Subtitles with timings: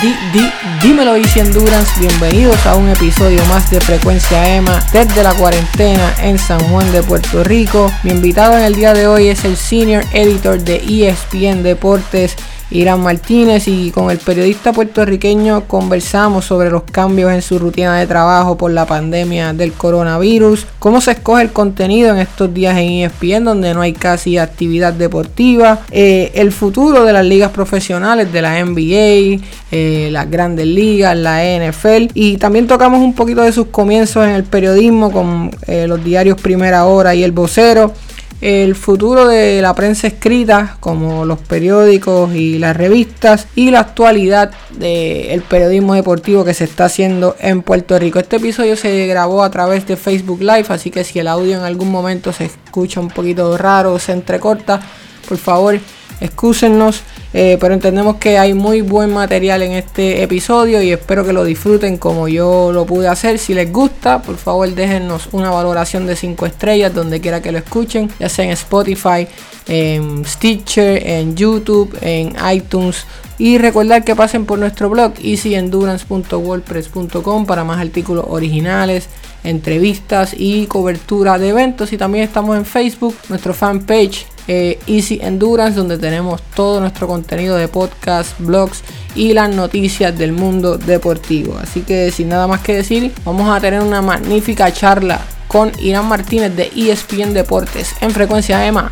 [0.00, 0.50] di, di,
[0.80, 6.38] dímelo Easy Endurance, bienvenidos a un episodio más de Frecuencia EMA desde la cuarentena en
[6.38, 7.90] San Juan de Puerto Rico.
[8.04, 12.36] Mi invitado en el día de hoy es el Senior Editor de ESPN Deportes,
[12.70, 18.06] Irán Martínez y con el periodista puertorriqueño conversamos sobre los cambios en su rutina de
[18.06, 22.90] trabajo por la pandemia del coronavirus, cómo se escoge el contenido en estos días en
[22.90, 28.42] ESPN donde no hay casi actividad deportiva, eh, el futuro de las ligas profesionales de
[28.42, 33.68] la NBA, eh, las grandes ligas, la NFL y también tocamos un poquito de sus
[33.68, 37.94] comienzos en el periodismo con eh, los diarios Primera Hora y El Vocero
[38.40, 44.52] el futuro de la prensa escrita, como los periódicos y las revistas, y la actualidad
[44.70, 48.18] del periodismo deportivo que se está haciendo en Puerto Rico.
[48.18, 51.64] Este episodio se grabó a través de Facebook Live, así que si el audio en
[51.64, 54.80] algún momento se escucha un poquito raro o se entrecorta,
[55.28, 55.78] por favor,
[56.20, 57.02] excúsennos.
[57.34, 61.44] Eh, pero entendemos que hay muy buen material en este episodio y espero que lo
[61.44, 63.38] disfruten como yo lo pude hacer.
[63.38, 67.58] Si les gusta, por favor déjennos una valoración de 5 estrellas donde quiera que lo
[67.58, 69.28] escuchen, ya sea en Spotify,
[69.66, 73.04] en Stitcher, en YouTube, en iTunes.
[73.36, 79.10] Y recordar que pasen por nuestro blog easyendurance.wordpress.com para más artículos originales,
[79.44, 81.92] entrevistas y cobertura de eventos.
[81.92, 87.56] Y también estamos en Facebook, nuestro fanpage eh, Easy Endurance, donde tenemos todo nuestro contenido
[87.56, 88.82] de podcast, blogs
[89.14, 91.58] y las noticias del mundo deportivo.
[91.62, 96.06] Así que sin nada más que decir, vamos a tener una magnífica charla con Irán
[96.08, 98.90] Martínez de ESPN Deportes en frecuencia EMA.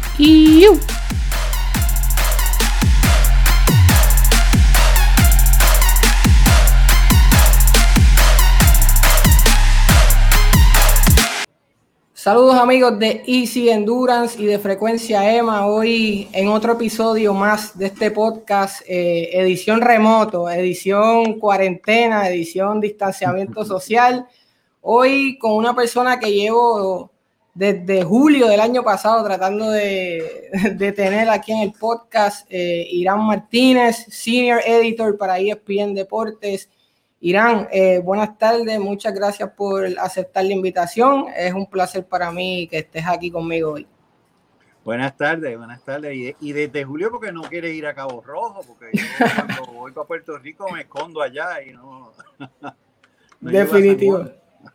[12.27, 15.69] Saludos amigos de Easy Endurance y de Frecuencia EMA.
[15.69, 23.65] Hoy en otro episodio más de este podcast, eh, edición remoto, edición cuarentena, edición distanciamiento
[23.65, 24.27] social.
[24.81, 27.13] Hoy con una persona que llevo
[27.55, 30.51] desde julio del año pasado tratando de,
[30.97, 36.71] tener aquí en el podcast, eh, Irán Martínez, Senior Editor para ESPN Deportes
[37.21, 41.27] Irán, eh, buenas tardes, muchas gracias por aceptar la invitación.
[41.35, 43.87] Es un placer para mí que estés aquí conmigo hoy.
[44.85, 46.37] Buenas tardes, buenas tardes.
[46.41, 49.03] Y, desde julio porque no quieres ir a Cabo Rojo, porque yo
[49.35, 52.13] cuando voy para Puerto Rico me escondo allá y no.
[53.41, 54.25] Definitivo.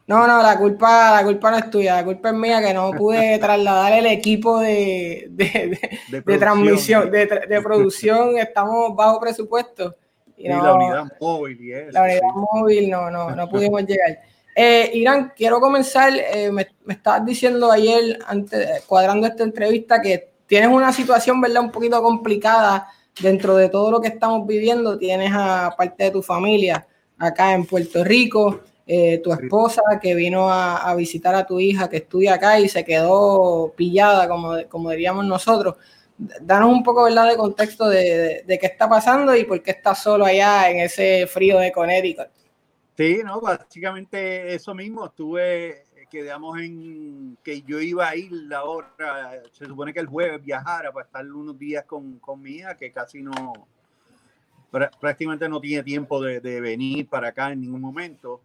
[0.08, 2.92] No, no, la culpa, la culpa no es tuya, la culpa es mía que no
[2.92, 8.38] pude trasladar el equipo de, de transmisión, de, producción.
[8.38, 9.96] Estamos bajo presupuesto
[10.44, 11.92] y, la unidad móvil y eso.
[11.92, 14.20] La unidad móvil no, no, no pudimos llegar.
[14.56, 16.14] Eh, Irán, quiero comenzar.
[16.16, 21.64] Eh, me, me, estabas diciendo ayer, antes, cuadrando esta entrevista, que tienes una situación, ¿verdad?,
[21.64, 22.88] un poquito complicada
[23.22, 24.98] dentro de todo lo que estamos viviendo.
[24.98, 26.86] Tienes a parte de tu familia
[27.18, 31.90] acá en Puerto Rico, eh, tu esposa que vino a, a, visitar a tu hija
[31.90, 35.76] que estudia acá y se quedó pillada, como, como diríamos nosotros
[36.42, 37.30] danos un poco ¿verdad?
[37.30, 41.60] de contexto de, qué está pasando y por qué estás solo allá en ese frío
[41.60, 42.28] de Connecticut.
[42.96, 45.06] Sí, no, básicamente eso mismo.
[45.06, 50.44] Estuve, quedamos en que yo iba a ir la hora, se supone que el jueves
[50.44, 53.68] viajara para estar unos días con, con mi hija, que casi no,
[54.70, 58.42] prácticamente no tiene tiempo de, de venir para acá en ningún momento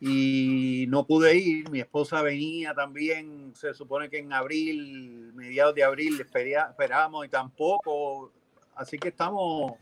[0.00, 1.70] y no pude ir.
[1.70, 8.32] Mi esposa venía también, se supone que en abril, mediados de abril, esperábamos y tampoco.
[8.74, 9.74] Así que estamos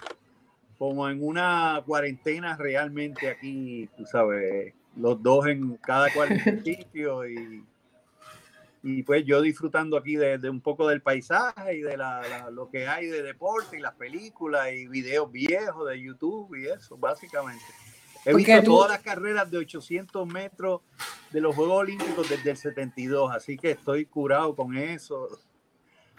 [0.76, 6.28] como en una cuarentena realmente aquí, tú sabes, los dos en cada cual
[6.64, 7.64] sitio y,
[8.82, 12.86] y pues yo disfrutando aquí de, un poco del paisaje y de la, lo que
[12.86, 17.64] hay de deporte y las películas y videos viejos de YouTube y eso, básicamente.
[18.24, 20.80] He visto todas las carreras de 800 metros
[21.30, 25.28] de los Juegos Olímpicos desde el 72, así que estoy curado con eso.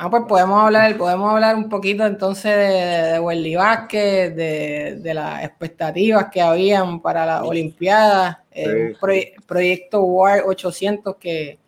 [0.01, 5.43] Ah, pues podemos hablar, podemos hablar un poquito entonces de, de Wendy Vázquez, de, las
[5.43, 11.59] expectativas que habían para la Olimpiada, el eh, proyecto WAR 800 que,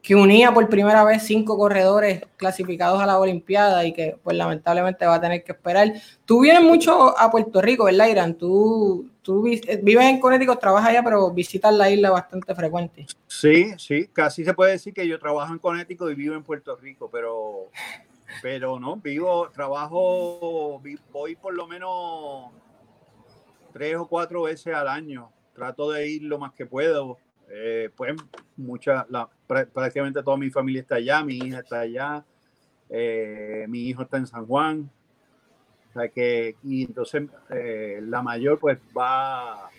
[0.00, 5.04] que unía por primera vez cinco corredores clasificados a la Olimpiada y que pues lamentablemente
[5.04, 5.92] va a tener que esperar.
[6.24, 8.34] Tú vienes mucho a Puerto Rico, ¿verdad, Irán?
[8.34, 13.06] Tú, tú eh, vives en Connecticut, trabajas allá, pero visitas la isla bastante frecuente.
[13.26, 16.76] Sí, sí, casi se puede decir que yo trabajo en Connecticut y vivo en Puerto
[16.76, 17.70] Rico, pero,
[18.40, 20.80] pero no, vivo, trabajo,
[21.10, 22.52] voy por lo menos
[23.72, 25.32] tres o cuatro veces al año.
[25.52, 27.18] Trato de ir lo más que puedo
[27.50, 28.14] eh, pues
[28.56, 29.06] mucha,
[29.46, 32.24] prácticamente toda mi familia está allá, mi hija está allá,
[32.88, 34.90] eh, mi hijo está en San Juan.
[35.94, 39.70] O sea que, y entonces eh, la mayor pues va,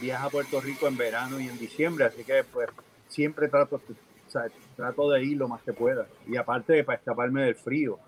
[0.00, 2.68] viaja a Puerto Rico en verano y en diciembre, así que pues
[3.08, 6.06] siempre trato, o sea, trato de ir lo más que pueda.
[6.26, 7.98] Y aparte para escaparme del frío.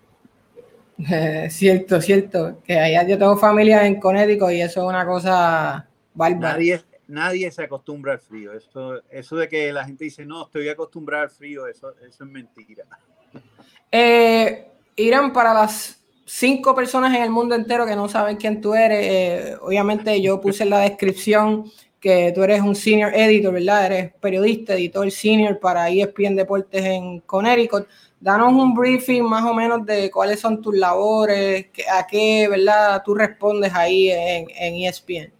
[1.49, 2.61] cierto, cierto.
[2.63, 6.53] Que allá yo tengo familia en Connecticut y eso es una cosa bárbara.
[6.53, 8.53] Nadie, nadie se acostumbra al frío.
[8.53, 12.29] Eso, eso de que la gente dice, no, estoy acostumbrado al frío, eso, eso es
[12.29, 12.83] mentira.
[13.91, 18.75] Eh, Irán, para las cinco personas en el mundo entero que no saben quién tú
[18.75, 23.85] eres, eh, obviamente yo puse en la descripción que tú eres un senior editor, ¿verdad?
[23.87, 27.87] Eres periodista, editor senior para ESPN Deportes en Connecticut.
[28.19, 33.01] Danos un briefing más o menos de cuáles son tus labores, a qué, ¿verdad?
[33.03, 35.31] Tú respondes ahí en, en ESPN.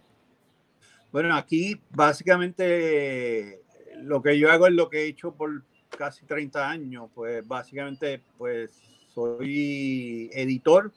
[1.12, 3.60] Bueno, aquí básicamente
[4.02, 5.62] lo que yo hago es lo que he hecho por
[5.96, 8.87] casi 30 años, pues básicamente pues
[9.18, 10.92] soy editor,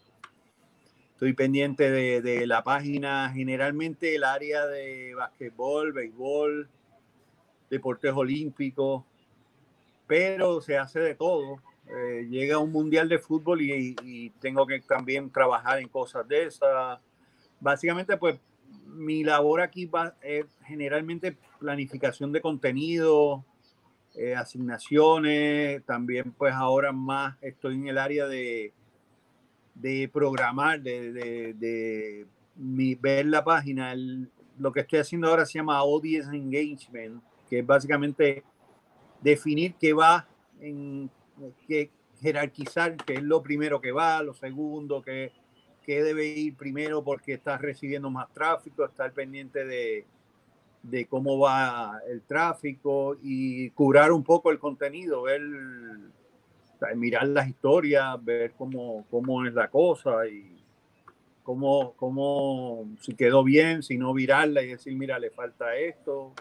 [1.14, 6.70] estoy pendiente de, la página, generalmente el área de basquetbol, béisbol,
[7.72, 9.04] deportes olímpicos,
[10.06, 11.64] pero se hace de todo.
[11.88, 17.00] Eh, llega un mundial de fútbol y, tengo que también trabajar en cosas de esas.
[17.60, 18.40] Básicamente, pues
[18.86, 23.44] mi labor aquí va, es generalmente planificación de contenido,
[24.16, 28.74] eh, asignaciones, también pues ahora más estoy en el área de,
[29.76, 32.26] de programar, de, de,
[32.56, 33.96] mi, ver la página.
[34.60, 38.44] lo que estoy haciendo ahora se llama Audience Engagement, que es básicamente
[39.22, 40.28] definir qué va
[40.60, 41.10] en
[41.68, 45.32] qué jerarquizar, qué es lo primero que va, lo segundo, que
[45.86, 50.06] qué debe ir primero porque estás recibiendo más tráfico, estar pendiente de,
[50.84, 55.42] de cómo va el tráfico y curar un poco el contenido, ver,
[56.96, 60.58] mirar las historias, ver cómo, cómo es la cosa y
[61.44, 66.32] cómo, cómo, si quedó bien, si no virarla y decir, mira, le falta esto.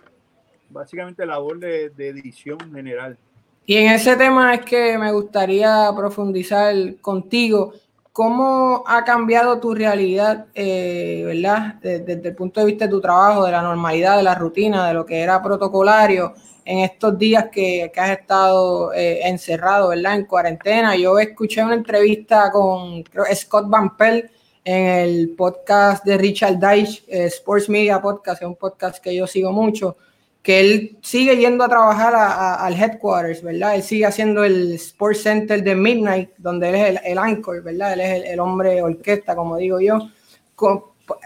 [0.71, 3.19] Básicamente labor de, de edición general.
[3.67, 7.75] Y en ese tema es que me gustaría profundizar contigo.
[8.13, 11.77] ¿Cómo ha cambiado tu realidad, eh, verdad?
[11.81, 14.95] Desde, el punto de vista de tu trabajo, de la normalidad, de la rutina, de
[14.95, 16.35] lo que era protocolario
[16.65, 20.17] en estos días que, has estado eh, encerrado, ¿verdad?
[20.17, 20.97] En cuarentena.
[20.97, 23.05] Yo escuché una entrevista con
[23.35, 24.31] Scott Van Pelt
[24.65, 29.27] en el podcast de Richard Deitch, eh, Sports Media Podcast, es un podcast que yo
[29.27, 29.97] sigo mucho
[30.43, 33.75] que él sigue yendo a trabajar al headquarters, ¿verdad?
[33.75, 37.93] Él sigue haciendo el Sports Center de Midnight, donde él es el, anchor, ¿verdad?
[37.93, 39.99] Él es el, hombre orquesta, como digo yo.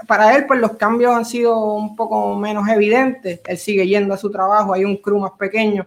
[0.09, 3.41] para él, pues los cambios han sido un poco menos evidentes.
[3.47, 5.87] Él sigue yendo a su trabajo, hay un crew más pequeño.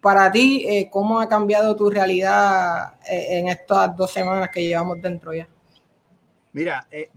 [0.00, 5.02] Para ti, eh, ¿cómo ha cambiado tu realidad eh, en estas dos semanas que llevamos
[5.02, 5.46] dentro ya?
[6.52, 7.10] Mira, eh,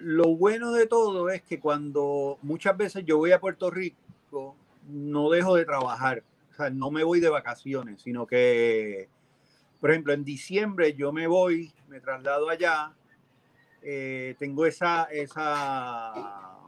[0.00, 4.56] lo bueno de todo es que cuando muchas veces yo voy a Puerto Rico,
[4.88, 6.22] no dejo de trabajar.
[6.52, 9.08] O sea, no me voy de vacaciones, sino que,
[9.80, 12.92] por ejemplo, en diciembre yo me voy, me traslado allá,
[13.82, 16.58] eh, tengo esa, esa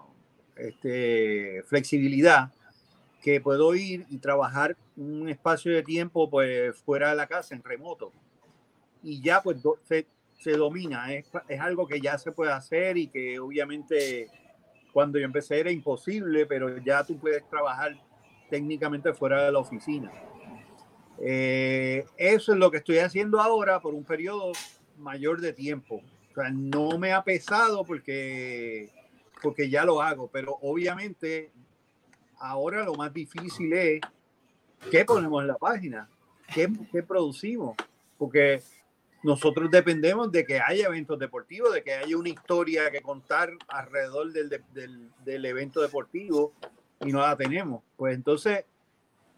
[0.57, 2.53] este, flexibilidad
[3.23, 7.63] que puedo ir y trabajar un espacio de tiempo pues fuera de la casa en
[7.63, 8.13] remoto
[9.03, 9.61] y ya pues
[10.41, 14.29] se domina, es, es, algo que ya se puede hacer y que obviamente
[14.91, 17.95] cuando yo empecé era imposible, pero ya tú puedes trabajar
[18.49, 20.11] técnicamente fuera de la oficina.
[21.19, 24.53] Eh, eso es lo que estoy haciendo ahora por un periodo
[24.97, 26.01] mayor de tiempo.
[26.31, 28.91] O sea, no me ha pesado porque,
[29.43, 31.53] porque ya lo hago, pero obviamente
[32.39, 34.01] ahora lo más difícil es
[34.91, 36.09] qué ponemos en la página,
[36.55, 37.77] qué, qué producimos,
[38.17, 38.63] porque
[39.23, 44.33] nosotros dependemos de que haya eventos deportivos, de que haya una historia que contar alrededor
[44.33, 46.53] del, del, del, evento deportivo
[47.01, 47.83] y no la tenemos.
[47.97, 48.65] Pues entonces,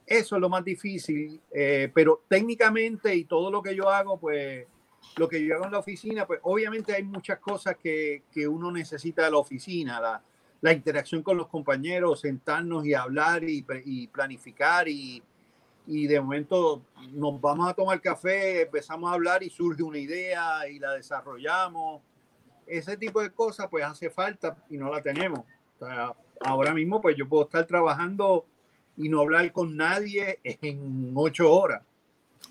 [0.06, 4.66] eso es lo más difícil, eh, pero técnicamente y todo lo que yo hago, pues
[5.16, 8.70] lo que yo hago en la oficina, pues obviamente hay muchas cosas que, que uno
[8.70, 10.22] necesita de la oficina, la,
[10.60, 15.22] la, interacción con los compañeros, sentarnos y hablar y, y planificar y,
[15.86, 20.68] y de momento nos vamos a tomar café, empezamos a hablar y surge una idea
[20.68, 22.02] y la desarrollamos.
[22.66, 25.40] Ese tipo de cosas pues hace falta y no la tenemos.
[26.40, 28.46] ahora mismo pues yo puedo estar trabajando
[28.96, 31.82] y no hablar con nadie en ocho horas.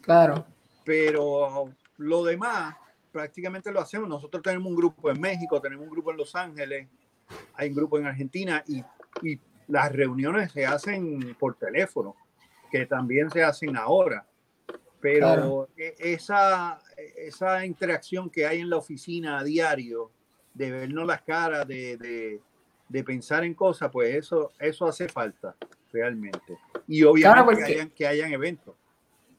[0.01, 0.45] Claro.
[0.83, 2.75] Pero lo demás
[3.11, 4.09] prácticamente lo hacemos.
[4.09, 6.88] Nosotros tenemos un grupo en México, tenemos un grupo en Los Ángeles,
[7.53, 8.83] hay un grupo en Argentina y,
[9.21, 12.15] y las reuniones se hacen por teléfono
[12.71, 14.25] que también se hacen ahora.
[14.99, 16.79] Pero e, esa,
[17.17, 20.11] esa interacción que hay en la oficina a diario,
[20.53, 22.39] de vernos las caras, de,
[22.87, 25.55] de, pensar en cosas, pues eso, eso hace falta
[25.91, 26.57] realmente.
[26.87, 28.75] Y obviamente que, hayan, que hayan eventos.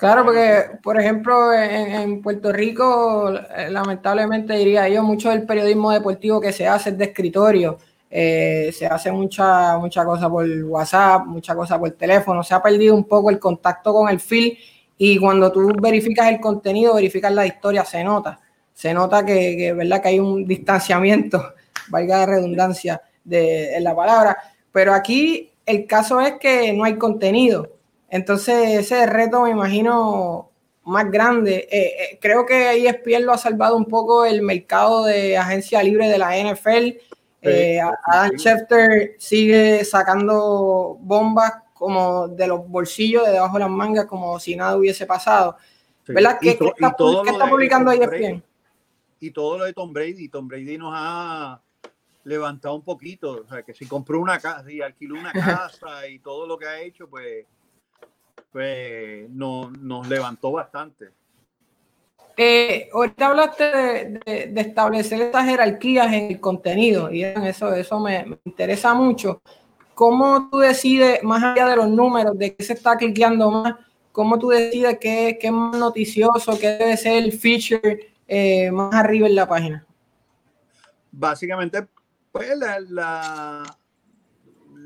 [0.02, 6.40] Claro, porque, por ejemplo, en, Puerto Rico, eh, lamentablemente diría yo, mucho del periodismo deportivo
[6.40, 7.78] que se hace es de escritorio.
[8.14, 12.42] Eh, se hace mucha, mucha cosa por WhatsApp, mucha cosa por teléfono.
[12.42, 14.54] Se ha perdido un poco el contacto con el film
[14.98, 18.38] y cuando tú verificas el contenido, verificas la historia, se nota.
[18.74, 20.02] Se nota que, ¿verdad?
[20.02, 21.54] que hay un distanciamiento,
[21.88, 24.36] valga la redundancia de, en la palabra.
[24.70, 30.50] Pero aquí el caso es que no hay contenido entonces, ese reto me imagino
[30.84, 31.66] más grande.
[31.72, 36.08] Eh, eh, creo que ESPN lo ha salvado un poco el mercado de agencia libre
[36.08, 36.98] de la NFL.
[37.42, 44.06] Eh, Adam Schefter sigue sacando bombas como de los bolsillos, de debajo de las mangas,
[44.06, 45.56] como si nada hubiese pasado.
[46.06, 46.38] ¿Verdad?
[46.40, 48.42] ¿Qué, está, publicando ESPN?
[49.20, 50.28] Y todo lo de Tom Brady.
[50.28, 51.60] Tom Brady nos ha
[52.24, 53.42] levantado un poquito.
[53.44, 56.66] O sea, que si compró una casa y alquiló una casa y todo lo que
[56.66, 57.46] ha hecho, pues
[58.52, 61.10] pues nos levantó bastante.
[62.36, 63.64] Eh, ahorita hablaste
[64.24, 69.42] de, establecer estas jerarquías en el contenido y eso, eso me, interesa mucho.
[69.94, 73.74] ¿Cómo tú decides, más allá de los números, de qué se está cliqueando más,
[74.10, 78.94] cómo tú decides qué, qué es más noticioso, qué debe ser el feature eh, más
[78.94, 79.86] arriba en la página?
[81.10, 81.86] Básicamente,
[82.32, 83.62] pues la,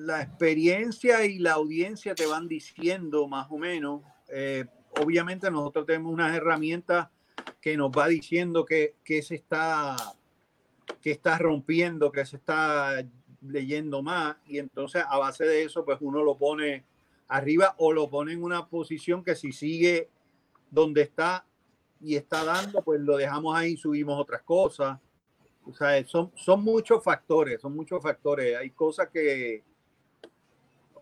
[0.07, 4.03] la experiencia y la audiencia te van diciendo más o menos.
[4.29, 4.65] Eh,
[5.01, 7.09] obviamente nosotros tenemos unas herramientas
[7.61, 9.97] que nos va diciendo que, se está
[11.03, 13.05] que está rompiendo, que se está
[13.43, 16.85] leyendo más y entonces a base de eso pues uno lo pone
[17.29, 20.09] arriba o lo pone en una posición que si sigue
[20.71, 21.45] donde está
[22.01, 24.99] y está dando pues lo dejamos ahí subimos otras cosas.
[25.65, 28.57] O sea son, son muchos factores son muchos factores.
[28.57, 29.65] Hay cosas que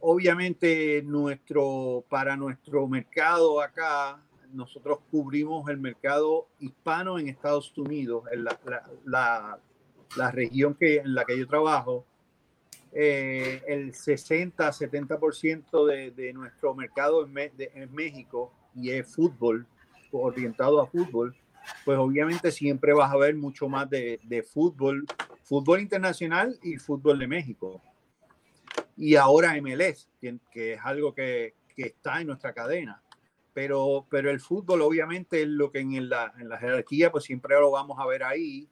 [0.06, 4.22] obviamente nuestro, para nuestro mercado acá,
[4.54, 9.60] nosotros cubrimos el mercado hispano en Estados Unidos, en la,
[10.32, 12.06] región que, en la que yo trabajo.
[12.92, 19.66] Eh, el 60-70% de, de nuestro mercado en, México y es fútbol,
[20.12, 21.34] orientado a fútbol,
[21.84, 25.06] pues obviamente siempre vas a ver mucho más de, de fútbol,
[25.42, 27.82] fútbol internacional y fútbol de México
[28.96, 33.02] y ahora MLS, que, es algo que, está en nuestra cadena.
[33.54, 37.54] Pero, pero el fútbol obviamente es lo que en la, en la jerarquía pues siempre
[37.54, 38.68] lo vamos a ver ahí.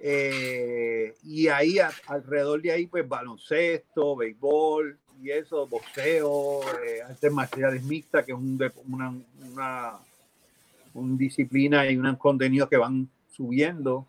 [0.00, 7.82] Eh, y ahí alrededor de ahí pues baloncesto, béisbol y eso, boxeo, eh, artes marciales
[7.82, 8.58] mixtas, que es un,
[8.88, 9.14] una,
[9.52, 9.98] una,
[10.94, 14.06] una disciplina y un contenido que van subiendo.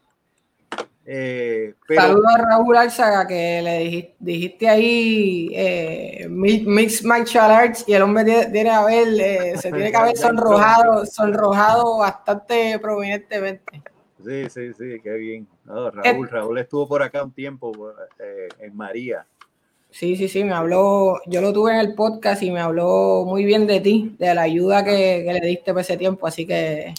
[1.06, 8.04] Eh, Saludos a Raúl Alzaga que le dijiste, ahí eh, Mix Martial Arts y el
[8.04, 13.82] hombre tiene, a ver, eh, se tiene que haber sonrojado, sonrojado bastante prominentemente.
[14.24, 15.48] Sí, sí, sí, qué bien.
[15.66, 17.72] Raúl, Raúl estuvo por acá un tiempo
[18.20, 19.26] eh, en María.
[19.90, 23.44] Sí, sí, sí, me habló, yo lo tuve en el podcast y me habló muy
[23.44, 26.94] bien de ti, de la ayuda que, le diste por ese tiempo, así que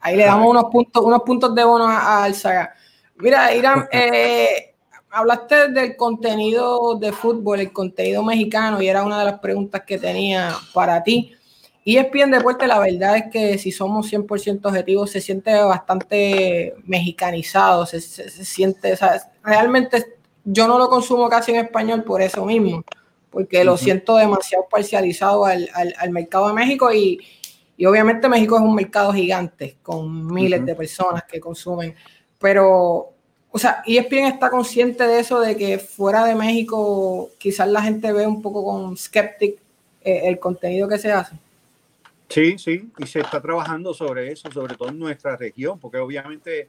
[0.00, 2.74] ahí le damos unos puntos, unos puntos de bono a, Alzaga.
[3.16, 4.74] Mira, Irán, eh,
[5.10, 9.98] hablaste del contenido de fútbol, el contenido mexicano, y era una de las preguntas que
[9.98, 11.32] tenía para ti.
[11.86, 16.74] Y es bien Deporte, la verdad es que si somos 100% objetivos, se siente bastante
[16.86, 18.98] mexicanizado, se, siente,
[19.42, 22.82] realmente yo no lo consumo casi en español por eso mismo,
[23.30, 25.68] porque lo siento demasiado parcializado al,
[26.10, 27.20] mercado de México y,
[27.86, 31.94] obviamente México es un mercado gigante con miles de personas que consumen
[32.38, 33.12] pero,
[33.50, 38.12] o sea, ESPN está consciente de eso, de que fuera de México quizás la gente
[38.12, 39.58] ve un poco con skeptic
[40.02, 41.36] eh, el contenido que se hace.
[42.28, 46.68] Sí, sí, y se está trabajando sobre eso, sobre todo en nuestra región, porque obviamente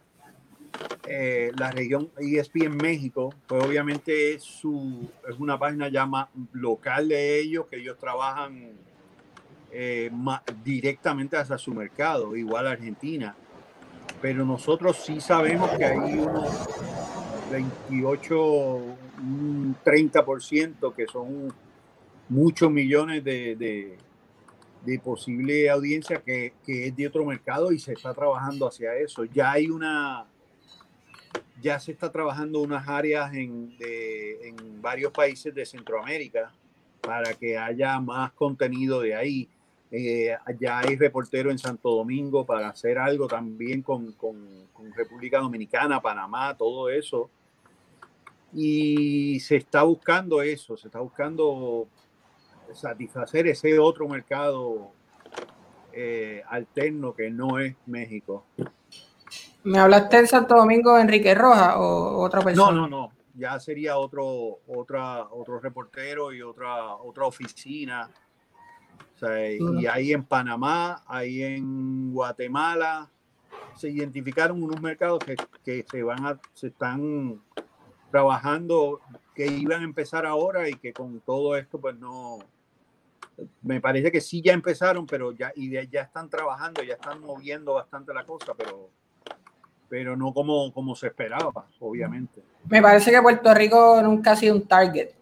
[1.07, 7.07] eh, la región ESPN México, pues obviamente es, su, es una página ya más local
[7.07, 8.73] de ellos, que ellos trabajan
[9.71, 10.11] eh,
[10.63, 13.35] directamente hacia su mercado, igual Argentina
[14.25, 16.67] pero nosotros sí sabemos que hay unos
[17.51, 21.53] 28, un 30% que son
[22.29, 23.97] muchos millones de, de,
[24.83, 29.25] de posible audiencia que, que, es de otro mercado y se está trabajando hacia eso.
[29.25, 30.25] Ya hay una,
[31.61, 36.51] ya se está trabajando unas áreas en, en varios países de Centroamérica
[36.99, 39.47] para que haya más contenido de ahí.
[39.97, 45.39] Eh, ya hay reportero en Santo Domingo para hacer algo también con, con, con República
[45.39, 47.29] Dominicana, Panamá, todo eso.
[48.51, 51.87] Y se está buscando eso, se está buscando
[52.73, 54.91] satisfacer ese otro mercado
[55.93, 58.43] eh, alterno que no es México.
[59.63, 62.71] ¿Me hablaste de Santo Domingo Enrique Roja o otra persona?
[62.71, 63.11] No, no, no.
[63.33, 68.09] Ya sería otro, otra, otro reportero y otra, otra oficina.
[69.21, 73.09] Y ahí en Panamá, ahí en Guatemala,
[73.75, 77.41] se identificaron unos mercados que, que se van a, se están
[78.11, 79.01] trabajando,
[79.33, 82.39] que iban a empezar ahora y que con todo esto, pues no,
[83.61, 87.73] me parece que sí ya empezaron, pero ya, y ya están trabajando, ya están moviendo
[87.73, 88.89] bastante la cosa, pero,
[89.89, 92.41] pero no como, como se esperaba, obviamente.
[92.69, 95.14] Me parece que Puerto Rico nunca ha sido un target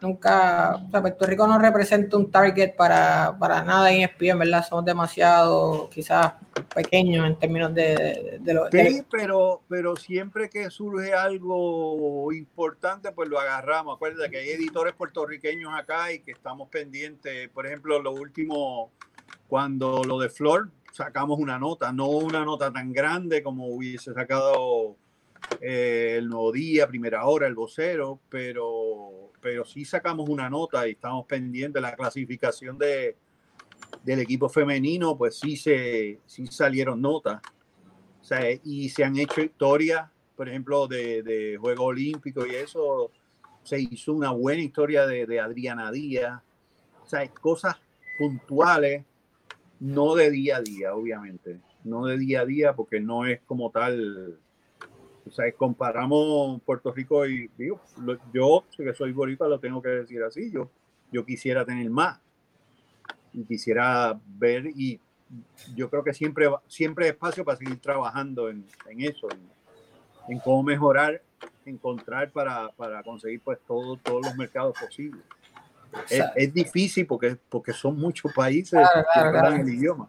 [0.00, 4.66] nunca, o sea, Puerto Rico no representa un target para, para nada en ESPN, ¿verdad?
[4.66, 6.34] Somos demasiado quizás
[6.74, 13.28] pequeños en términos de, de, lo Sí, pero, pero siempre que surge algo importante, pues
[13.28, 13.96] lo agarramos.
[13.96, 17.48] Acuérdate que hay editores puertorriqueños acá y que estamos pendientes.
[17.50, 18.90] Por ejemplo, lo último,
[19.48, 24.96] cuando lo de Flor, sacamos una nota, no una nota tan grande como hubiese sacado
[25.60, 30.92] eh, el Nuevo Día, Primera Hora, el Vocero, pero pero sí sacamos una nota y
[30.92, 33.16] estamos pendientes de la clasificación de,
[34.02, 37.40] del equipo femenino, pues sí, se, sí salieron notas.
[38.22, 43.10] O y se han hecho historias, por ejemplo, de, de Juegos Olímpicos y eso.
[43.62, 46.40] Se hizo una buena historia de, de Adriana Díaz.
[47.02, 47.76] O sea, cosas
[48.18, 49.04] puntuales,
[49.80, 51.60] no de día a día, obviamente.
[51.82, 54.38] No de día a día, porque no es como tal
[55.30, 57.80] o sea, comparamos Puerto Rico y digo,
[58.34, 60.68] yo que soy boricua lo tengo que decir así, yo,
[61.12, 62.20] yo quisiera tener más
[63.32, 64.98] y quisiera ver y
[65.76, 69.28] yo creo que siempre, siempre hay espacio para seguir trabajando en, en eso,
[70.28, 71.22] en, cómo mejorar,
[71.64, 75.22] encontrar para, para conseguir pues todo, todos los mercados posibles.
[76.08, 78.80] Es, es, difícil porque, porque son muchos países
[79.14, 80.08] que hablan el idioma.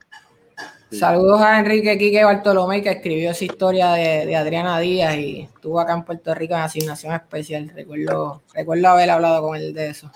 [0.91, 5.93] Saludos a Enrique Quique Bartolomé, que escribió esa historia de, Adriana Díaz y estuvo acá
[5.93, 7.71] en Puerto Rico en asignación especial.
[7.73, 10.11] Recuerdo, recuerdo haber hablado con él de eso.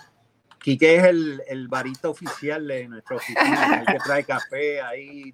[0.59, 5.33] Quique es el, el barista oficial de nuestra oficina, el que trae café ahí,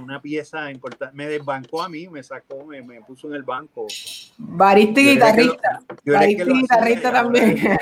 [0.00, 1.14] una pieza importante.
[1.14, 3.86] Me desbancó a mí, me sacó, me, me puso en el banco.
[4.38, 5.80] Barista y guitarrista.
[6.04, 7.78] barista y guitarrista también.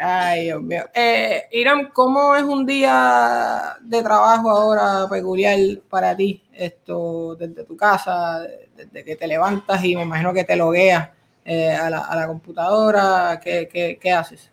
[0.00, 0.84] Ay, Dios mío.
[0.94, 5.58] Eh, Irán, ¿cómo es un día de trabajo ahora peculiar
[5.88, 6.42] para ti?
[6.52, 11.10] Esto desde tu casa, desde que te levantas y me imagino que te logueas
[11.44, 13.40] eh, a, la, computadora.
[13.42, 14.50] ¿Qué, haces?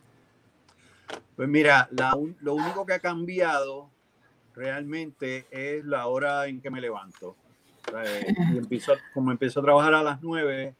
[1.35, 1.89] Pues mira,
[2.39, 3.89] lo único que ha cambiado
[4.53, 7.35] realmente es la hora en que me levanto.
[8.03, 8.33] Eh,
[9.13, 10.73] como empiezo a trabajar a las 9,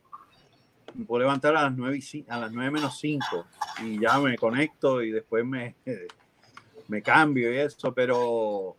[0.96, 3.46] me puedo levantar a las 9, y, a las 9 menos 5
[3.84, 5.76] y ya me conecto y después me,
[6.88, 8.78] me cambio y eso, pero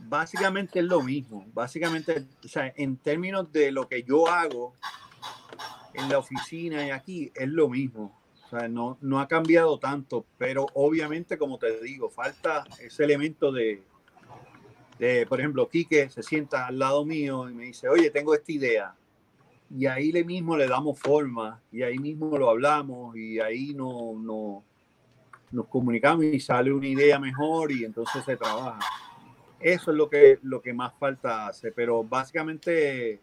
[0.00, 1.46] básicamente es lo mismo.
[1.52, 4.74] Básicamente, o sea, en términos de lo que yo hago
[5.94, 8.20] en la oficina y aquí, es lo mismo.
[8.44, 13.50] O sea, no, no ha cambiado tanto, pero obviamente, como te digo, falta ese elemento
[13.50, 13.82] de,
[14.98, 18.52] de, por ejemplo, Quique se sienta al lado mío y me dice, oye, tengo esta
[18.52, 18.94] idea
[19.70, 24.14] y ahí le mismo le damos forma y ahí mismo lo hablamos y ahí no,
[24.18, 24.64] no,
[25.50, 28.78] nos comunicamos y sale una idea mejor y entonces se trabaja.
[29.58, 33.20] Eso es lo que, lo que más falta hace, pero básicamente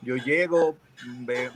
[0.00, 0.76] yo llego,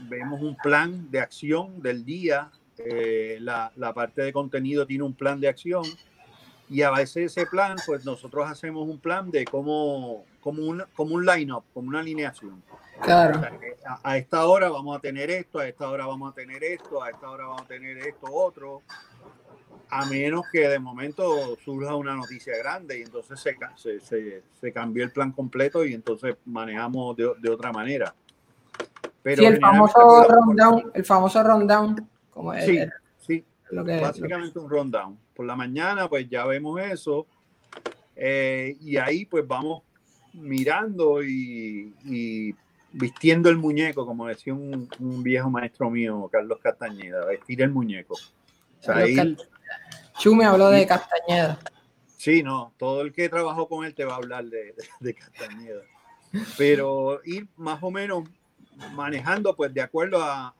[0.01, 5.13] vemos un plan de acción del día, eh, la, la parte de contenido tiene un
[5.13, 5.83] plan de acción
[6.69, 11.15] y a veces ese plan, pues nosotros hacemos un plan de cómo, como un, como
[11.15, 12.61] un line-up, como una alineación.
[13.01, 13.41] Claro.
[14.03, 17.09] a, esta hora vamos a tener esto, a esta hora vamos a tener esto, a
[17.09, 18.81] esta hora vamos a tener esto, otro,
[19.89, 25.03] a menos que de momento surja una noticia grande y entonces se, se, se, cambió
[25.03, 28.13] el plan completo y entonces manejamos de, de otra manera.
[29.23, 32.79] Pero sí, el famoso rundown, el famoso rundown, como es, sí,
[33.19, 35.17] sí, lo que, básicamente un rundown.
[35.35, 37.27] Por la mañana pues ya vemos eso
[38.15, 39.83] eh, y ahí pues vamos
[40.33, 42.55] mirando y, y
[42.91, 44.87] vistiendo el muñeco, como decía un,
[45.23, 48.17] viejo maestro mío, Carlos Castañeda, vestir el muñeco.
[50.19, 51.59] Chume habló de Castañeda.
[52.17, 55.81] Sí, no, todo el que trabajó con él te va a hablar de, Castañeda.
[56.57, 58.29] Pero ir más o menos
[58.93, 60.53] manejando, pues de acuerdo a,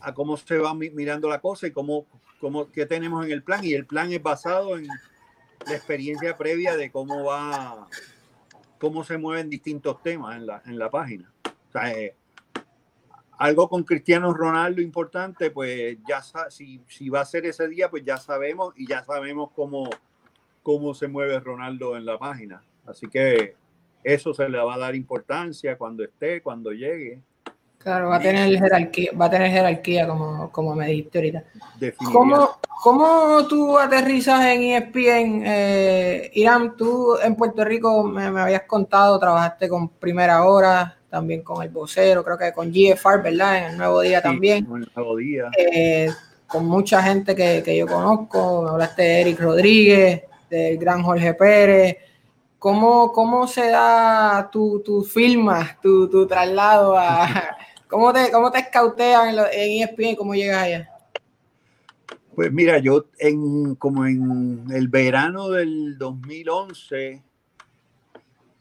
[0.00, 2.06] a cómo se va mirando la cosa y cómo,
[2.40, 3.64] cómo, qué tenemos en el plan.
[3.64, 4.86] Y el plan es basado en
[5.66, 7.88] la experiencia previa de cómo va,
[8.78, 11.32] cómo se mueven distintos temas en la, en la página.
[11.46, 12.16] O sea, eh,
[13.38, 18.04] algo con Cristiano Ronaldo importante, pues ya si, si va a ser ese día, pues
[18.04, 19.90] ya sabemos y ya sabemos cómo,
[20.62, 22.62] cómo se mueve Ronaldo en la página.
[22.86, 23.56] Así que
[24.04, 27.20] eso se le va a dar importancia cuando esté, cuando llegue.
[27.82, 31.44] Claro, va a tener jerarquía, va a tener jerarquía como, como me dijiste ahorita.
[32.12, 32.50] ¿Cómo,
[32.82, 35.42] ¿Cómo, tú aterrizas en ESPN?
[35.44, 41.42] Eh, Irán, tú en Puerto Rico me, me habías contado, trabajaste con Primera Hora, también
[41.42, 43.58] con el vocero, creo que con GFR, ¿verdad?
[43.58, 44.64] En el Nuevo Día también.
[44.64, 45.50] Con el Nuevo Día.
[45.58, 46.08] Eh,
[46.46, 51.34] con mucha gente que, que, yo conozco, me hablaste de Eric Rodríguez, del gran Jorge
[51.34, 51.96] Pérez.
[52.58, 57.56] ¿Cómo, cómo se da tu, tu firma, tu, tu traslado a...
[57.92, 60.16] ¿Cómo te, cómo te en, ESPN?
[60.16, 60.88] ¿Cómo llegas allá?
[62.34, 67.22] Pues mira, yo en, como en el verano del 2011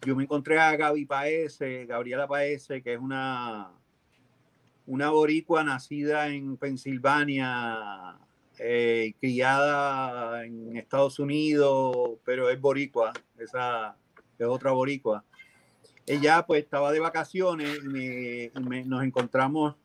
[0.05, 3.71] yo me encontré a Gaby Paese, Gabriela Paese, que es una,
[4.85, 8.17] una boricua nacida en Pensilvania,
[8.59, 13.95] eh, criada en Estados Unidos, pero es boricua, esa
[14.37, 15.23] es otra boricua.
[16.11, 18.51] Ella pues estaba de vacaciones y,
[18.85, 19.75] nos encontramos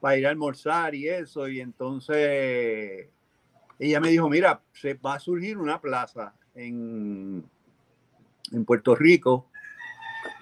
[0.00, 3.06] para ir a almorzar y eso, y entonces
[3.78, 7.48] ella me dijo, mira, se va a surgir una plaza en,
[8.50, 9.48] en Puerto Rico,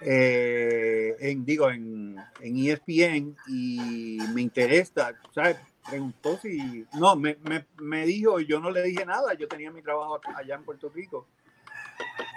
[0.01, 5.57] eh, en, digo, en, en, ESPN y me interesa, ¿sabes?
[5.87, 9.83] Preguntó si, no, me, me, me, dijo, yo no le dije nada, yo tenía mi
[9.83, 11.27] trabajo allá en Puerto Rico.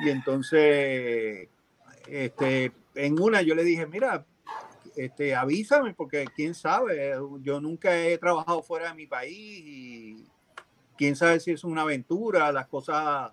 [0.01, 1.49] Y entonces,
[2.11, 4.25] este, en una yo le dije, mira,
[4.97, 10.27] este, avísame porque quién sabe, yo nunca he trabajado fuera de mi país y
[10.97, 13.33] quién sabe si es una aventura, las cosas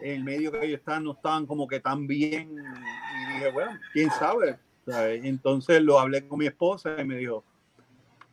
[0.00, 2.50] en el medio que ellos están no estaban como que tan bien.
[2.50, 4.58] Y dije, bueno, quién sabe.
[4.86, 7.44] Entonces lo hablé con mi esposa y me dijo,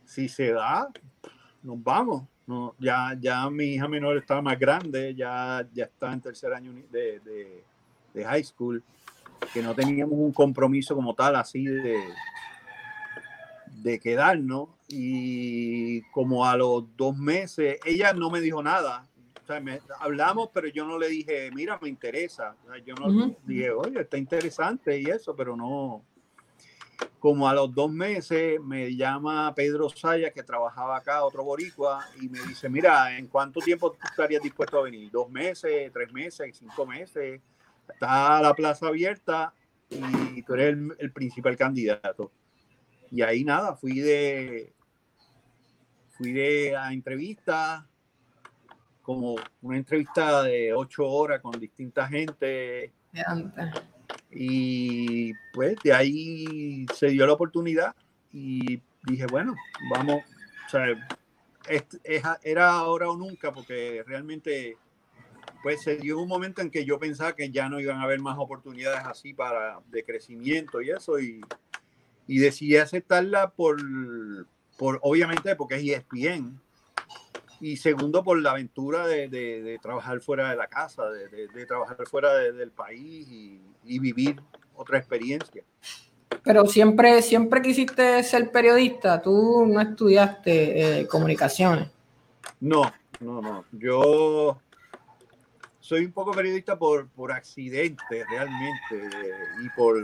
[0.04, 0.89] si se da,
[1.62, 2.24] nos vamos.
[2.48, 6.74] No, ya, ya mi hija menor está más grande, ya, ya está en tercer año
[6.89, 7.63] de, de,
[8.12, 8.84] de high school,
[9.54, 11.99] que no teníamos un compromiso como tal así de,
[13.67, 14.69] de quedarnos.
[14.88, 19.10] Y como a los dos meses, ella no me dijo nada,
[19.99, 22.56] hablamos, pero yo no le dije, mira, me interesa.
[22.86, 26.04] yo no dije, oye, está interesante y eso, pero no.
[27.19, 32.30] Como a los dos meses me llama Pedro Saya, que trabajaba acá, otro boricua, y
[32.30, 35.10] me dice, mira, ¿en cuánto tiempo estarías dispuesto a venir?
[35.12, 37.41] ¿Dos meses, tres meses, cinco meses?
[37.93, 39.54] Está la plaza abierta
[39.89, 42.32] y tú eres el, el principal candidato.
[43.12, 44.73] Y ahí nada, fui de,
[46.10, 47.84] fui de a entrevistas,
[49.02, 52.93] como una entrevista de ocho horas con distinta gente.
[54.30, 57.95] Y pues de ahí se dio la oportunidad
[58.32, 59.56] y dije, bueno,
[59.89, 60.21] vamos,
[60.67, 60.86] o sea,
[62.43, 64.78] era ahora o nunca porque realmente
[65.62, 68.19] pues se dio un momento en que yo pensaba que ya no iban a haber
[68.19, 71.41] más oportunidades así para de crecimiento y eso y,
[72.28, 73.78] y decidí aceptarla por,
[74.78, 76.60] por obviamente porque es ESPN
[77.62, 81.98] y segundo por la aventura de, de, trabajar fuera de la casa, de, de trabajar
[82.08, 84.41] fuera del país y, y, vivir
[84.76, 85.63] otra experiencia.
[86.43, 91.89] Pero siempre, siempre quisiste ser periodista, tú no estudiaste eh, comunicaciones.
[92.62, 93.65] No, no, no.
[93.74, 94.62] Yo
[95.89, 99.10] soy un poco periodista por, por accidente realmente
[99.65, 99.97] y por,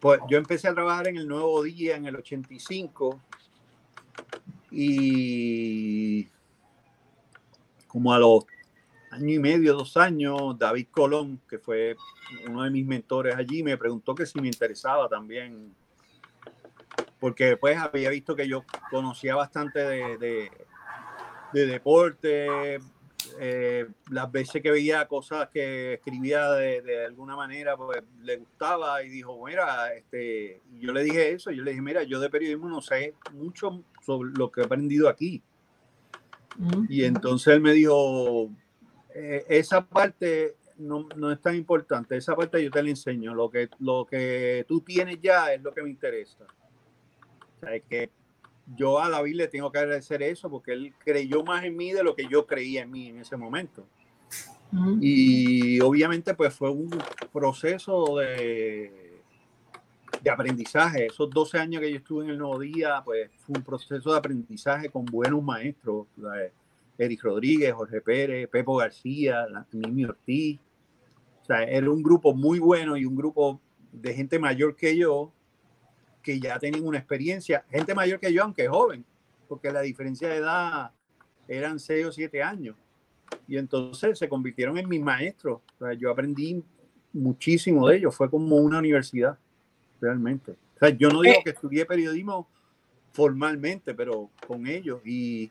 [0.00, 3.20] pues yo empecé a trabajar en el Nuevo Día en el 85
[4.72, 6.26] y
[7.86, 8.46] como a los
[9.12, 11.94] año y medio, dos años, David Colón, que fue
[12.48, 15.72] uno de mis mentores allí, me preguntó que si me interesaba también,
[17.20, 20.50] porque después había visto que yo conocía bastante de, de,
[21.52, 22.80] de deporte,
[23.40, 29.02] eh, las veces que veía cosas que escribía de, de, alguna manera, pues le gustaba
[29.02, 32.68] y dijo, mira, este, yo le dije eso, yo le dije, mira, yo de periodismo
[32.68, 35.42] no sé mucho sobre lo que he aprendido aquí.
[36.88, 38.50] Y entonces él me dijo,
[39.14, 43.48] eh, esa parte no, no, es tan importante, esa parte yo te la enseño, lo
[43.48, 46.44] que, lo que tú tienes ya es lo que me interesa.
[47.56, 48.10] O sea, es que
[48.76, 52.02] yo a David le tengo que agradecer eso porque él creyó más en mí de
[52.02, 53.86] lo que yo creía en mí en ese momento.
[55.00, 56.90] Y obviamente pues fue un
[57.32, 59.22] proceso de,
[60.22, 61.06] de aprendizaje.
[61.06, 64.18] Esos 12 años que yo estuve en el Nuevo Día, pues fue un proceso de
[64.18, 66.06] aprendizaje con buenos maestros.
[66.98, 70.58] Eric Rodríguez, Jorge Pérez, Pepo García, Mimi Ortiz.
[71.42, 73.60] O sea, era un grupo muy bueno y un grupo
[73.92, 75.32] de gente mayor que yo
[76.28, 77.64] que ya tenían una experiencia.
[77.70, 79.02] Gente mayor que yo, aunque joven,
[79.48, 80.90] porque la diferencia de edad
[81.48, 82.76] eran 6 o 7 años.
[83.46, 85.62] Y entonces se convirtieron en mis maestros.
[85.80, 86.62] O sea, yo aprendí
[87.14, 88.14] muchísimo de ellos.
[88.14, 89.38] Fue como una universidad,
[90.02, 90.52] realmente.
[90.52, 91.42] O sea, yo no digo eh.
[91.42, 92.46] que estudié periodismo
[93.12, 95.00] formalmente, pero con ellos.
[95.06, 95.50] Y,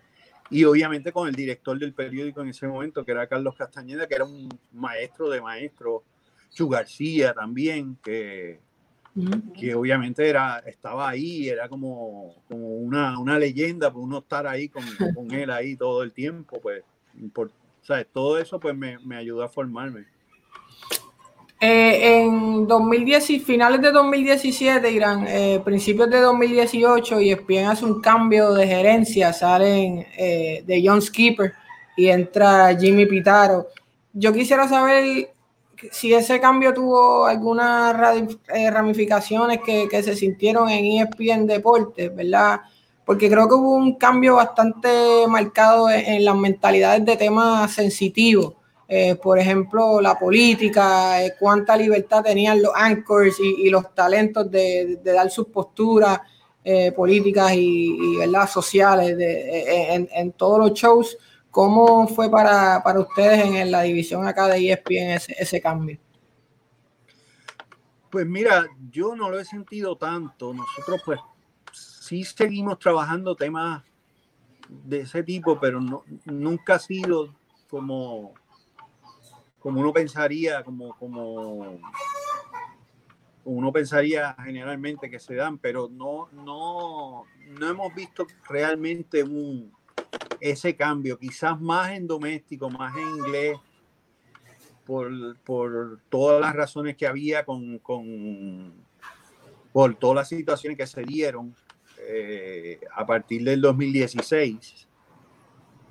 [0.52, 4.14] y obviamente con el director del periódico en ese momento, que era Carlos Castañeda, que
[4.14, 6.04] era un maestro de maestros.
[6.52, 8.60] Chu García también, que,
[9.58, 14.70] que obviamente era, estaba ahí, era como, como una, una, leyenda, por uno estar ahí
[14.70, 14.84] con,
[15.16, 16.84] con, él ahí todo el tiempo, pues,
[17.34, 17.52] por,
[18.12, 20.06] todo eso pues me, me ayudó a formarme.
[21.60, 27.86] Eh, en 2010 y finales de 2017, Irán, eh, principios de 2018, y ESPN hace
[27.86, 31.54] un cambio de gerencia, salen eh, de John Skipper
[31.96, 33.68] y entra Jimmy Pitaro.
[34.14, 35.32] Yo quisiera saber
[35.92, 37.96] si ese cambio tuvo algunas
[38.72, 42.62] ramificaciones que, que, se sintieron en ESPN Deportes, ¿verdad?
[43.06, 48.54] Porque creo que hubo un cambio bastante marcado en, en las mentalidades de temas sensitivos.
[48.90, 55.00] Eh, por ejemplo, la política, eh, cuánta libertad tenían los anchors y, los talentos de,
[55.04, 56.22] dar sus posturas
[56.64, 58.48] eh, políticas y, ¿verdad?
[58.50, 61.18] sociales en, todos los shows.
[61.58, 65.98] ¿Cómo fue para, ustedes en, la división acá de ESPN ese, ese cambio?
[68.12, 70.54] Pues mira, yo no lo he sentido tanto.
[70.54, 71.20] Nosotros pues
[71.72, 73.84] sí seguimos trabajando temas
[74.70, 77.34] de ese tipo, pero no, nunca ha sido
[77.72, 78.36] como
[79.58, 81.80] como uno pensaría, como, como,
[83.46, 89.76] uno pensaría generalmente que se dan, pero no, no, no hemos visto realmente un,
[90.40, 93.58] ese cambio, quizás más en doméstico, más en inglés,
[94.86, 98.74] por, por todas las razones que había con, con
[99.74, 101.54] por todas las situaciones que se dieron
[102.00, 104.88] eh, a partir del 2016,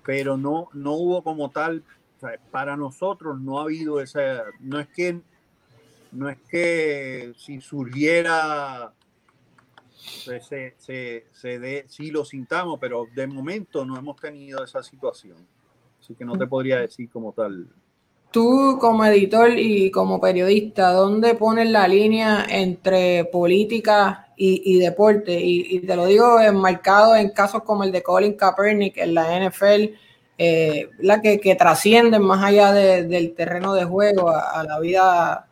[0.03, 1.85] pero no, no hubo como tal
[2.51, 5.21] para nosotros no ha habido esa, no es que,
[6.13, 8.93] no es que si surgiera,
[10.25, 14.83] pues, se, se, se dé, sí lo sintamos, pero de momento no hemos tenido esa
[14.83, 15.37] situación.
[16.01, 17.67] Así que no te podría decir como tal.
[18.31, 25.41] Tú como editor y como periodista, ¿dónde pones la línea entre política y, deporte?
[25.41, 29.49] Y, y, te lo digo enmarcado en casos como el de Colin Kaepernick en la
[29.49, 29.95] NFL,
[30.39, 35.49] eh, la que, que, trascienden más allá del terreno de juego a, la vida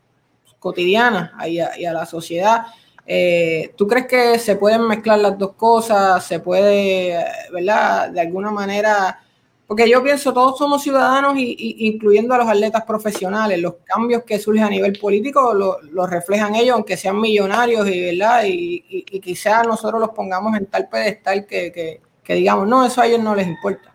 [0.58, 2.66] cotidiana y a, la sociedad.
[3.06, 6.24] Eh, ¿Tú crees que se pueden mezclar las dos cosas?
[6.26, 9.20] ¿Se puede, verdad, de alguna manera?
[9.66, 13.58] Porque yo pienso, todos somos ciudadanos, y, incluyendo a los atletas profesionales.
[13.60, 18.44] Los cambios que surgen a nivel político los reflejan ellos, aunque sean millonarios, y, ¿verdad?
[18.46, 23.06] Y, y, quizás nosotros los pongamos en tal pedestal que, que, digamos, no, eso a
[23.06, 23.92] ellos no les importa.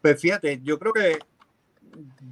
[0.00, 1.18] Pues fíjate, yo creo que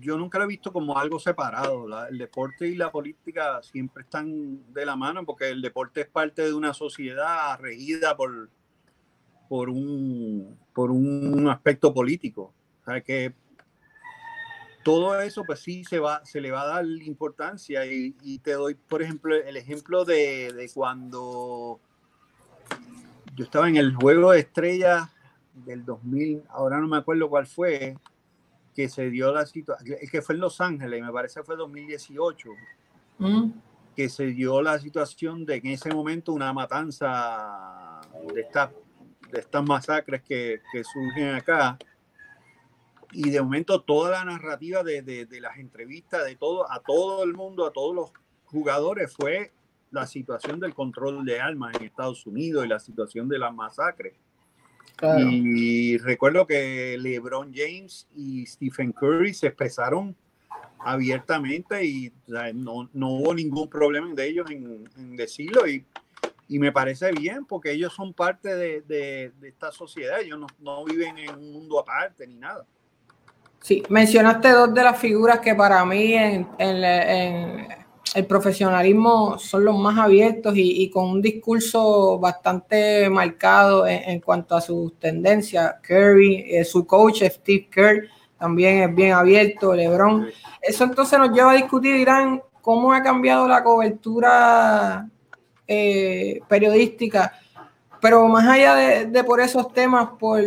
[0.00, 1.87] yo nunca lo he visto como algo separado.
[2.07, 6.42] el deporte y la política siempre están de la mano porque el deporte es parte
[6.42, 8.50] de una sociedad regida por,
[9.48, 12.52] por, un, por un aspecto político.
[12.83, 13.35] O sea que
[14.85, 17.85] todo eso, pues sí, se, va, se le va a dar importancia.
[17.87, 21.81] Y, te doy, por ejemplo, el ejemplo de, de cuando
[23.35, 25.11] yo estaba en el juego de estrellas
[25.55, 27.96] del 2000, ahora no me acuerdo cuál fue,
[28.77, 32.51] que se dio la situación, que fue en Los Ángeles, me parece que fue 2018,
[33.19, 33.51] mm.
[33.97, 38.03] que se dio la situación de que en ese momento una matanza
[38.35, 38.71] de, esta,
[39.33, 41.79] de estas masacres que, que, surgen acá,
[43.12, 47.25] y de momento toda la narrativa de, de, de las entrevistas de todo, a todo
[47.25, 48.12] el mundo, a todos los
[48.45, 49.53] jugadores, fue
[49.91, 54.19] la situación del control de armas en Estados Unidos y la situación de las masacres.
[55.02, 60.16] Y recuerdo que LeBron James y Stephen Curry se expresaron
[60.78, 62.12] abiertamente y
[62.54, 65.85] no, no, hubo ningún problema de ellos en, decirlo y,
[66.48, 70.85] y, me parece bien porque ellos son parte de, de, esta sociedad, ellos no, no,
[70.85, 72.64] viven en un mundo aparte ni nada.
[73.61, 79.77] Sí, mencionaste dos de las figuras que para mí en, en el profesionalismo son los
[79.77, 85.75] más abiertos y, con un discurso bastante marcado en, cuanto a sus tendencias.
[85.83, 90.29] Curry, eh, su coach Steve Kerr también es bien abierto, LeBron.
[90.62, 95.09] Eso entonces nos lleva a discutir, Irán, cómo ha cambiado la cobertura
[95.69, 97.33] eh, periodística,
[98.01, 98.75] pero más allá
[99.07, 100.40] de, por esos temas, por,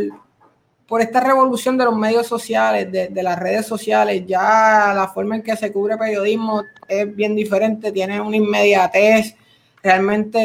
[0.89, 5.43] por esta revolución de los medios sociales, de, las redes sociales, ya la forma en
[5.43, 9.36] que se cubre periodismo es bien diferente, tiene una inmediatez
[9.84, 10.39] realmente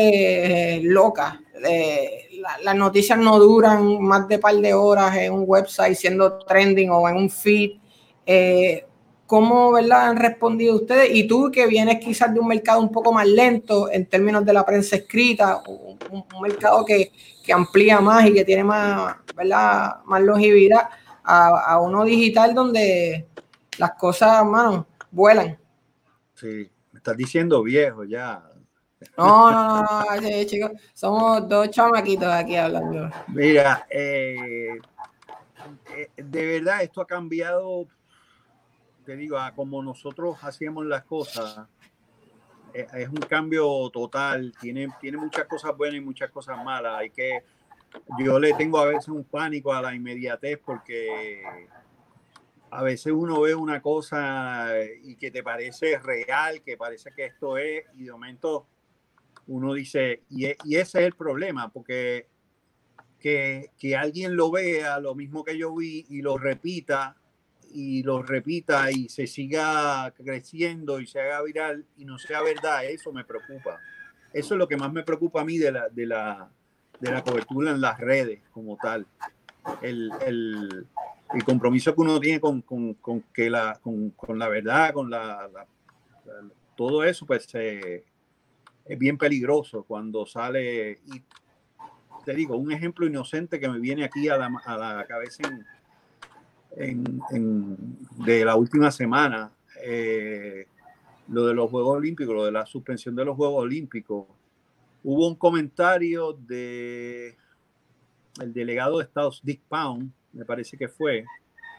[0.77, 1.41] eh, loca.
[1.67, 2.29] Eh,
[2.63, 7.09] las noticias no duran más de par de horas en un website siendo trending o
[7.09, 7.79] en un feed.
[8.27, 8.85] Eh,
[9.35, 10.11] ¿Cómo ¿verdad?
[10.11, 11.09] han respondido ustedes?
[11.13, 14.53] Y tú que vienes quizás de un mercado un poco más lento en términos de
[14.53, 17.11] la prensa escrita, un, mercado que,
[17.53, 20.05] amplía más y que tiene más, ¿verdad?
[20.05, 20.89] más longevidad,
[21.25, 23.27] a, uno digital donde
[23.77, 25.59] las cosas, mano, vuelan.
[26.35, 28.41] Sí, me estás diciendo viejo ya.
[29.19, 33.11] No, no, no, chicos, somos dos chamaquitos aquí hablando.
[33.27, 34.79] Mira, eh,
[35.93, 37.89] eh, de verdad esto ha cambiado
[39.05, 41.69] te digo, a como nosotros hacíamos las cosas,
[42.73, 46.99] eh, es un cambio total, tiene, tiene muchas cosas buenas y muchas cosas malas.
[46.99, 47.45] Hay que,
[48.19, 51.43] yo le tengo a veces un pánico a la inmediatez porque
[52.71, 54.71] a veces uno ve una cosa
[55.03, 58.67] y que te parece real, que parece que esto es, y de momento
[59.47, 62.27] uno dice, y, e, y ese es el problema, porque
[63.21, 67.17] que, que, alguien lo vea, lo mismo que yo vi, y lo repita,
[67.75, 72.85] y lo repita y se siga creciendo y se haga viral y no sea verdad,
[72.85, 73.81] eso me preocupa.
[74.33, 76.49] Eso es lo que más me preocupa a mí de la, de la,
[77.01, 79.07] de la cobertura en las redes como tal.
[79.83, 80.87] El, el,
[81.35, 85.11] el compromiso que uno tiene con, con, con que la, con, con, la verdad, con
[85.11, 85.51] la,
[86.77, 91.01] todo eso, pues es bien peligroso cuando sale.
[91.07, 91.23] Y
[92.25, 95.67] te digo, un ejemplo inocente que me viene aquí a la, a la cabeza en,
[96.77, 100.67] de la última semana, eh,
[101.29, 104.27] lo de los Juegos Olímpicos, lo de la suspensión de los Juegos Olímpicos,
[105.03, 107.37] hubo un comentario de
[108.41, 111.25] el delegado de Estados, Dick Pound, me parece que fue,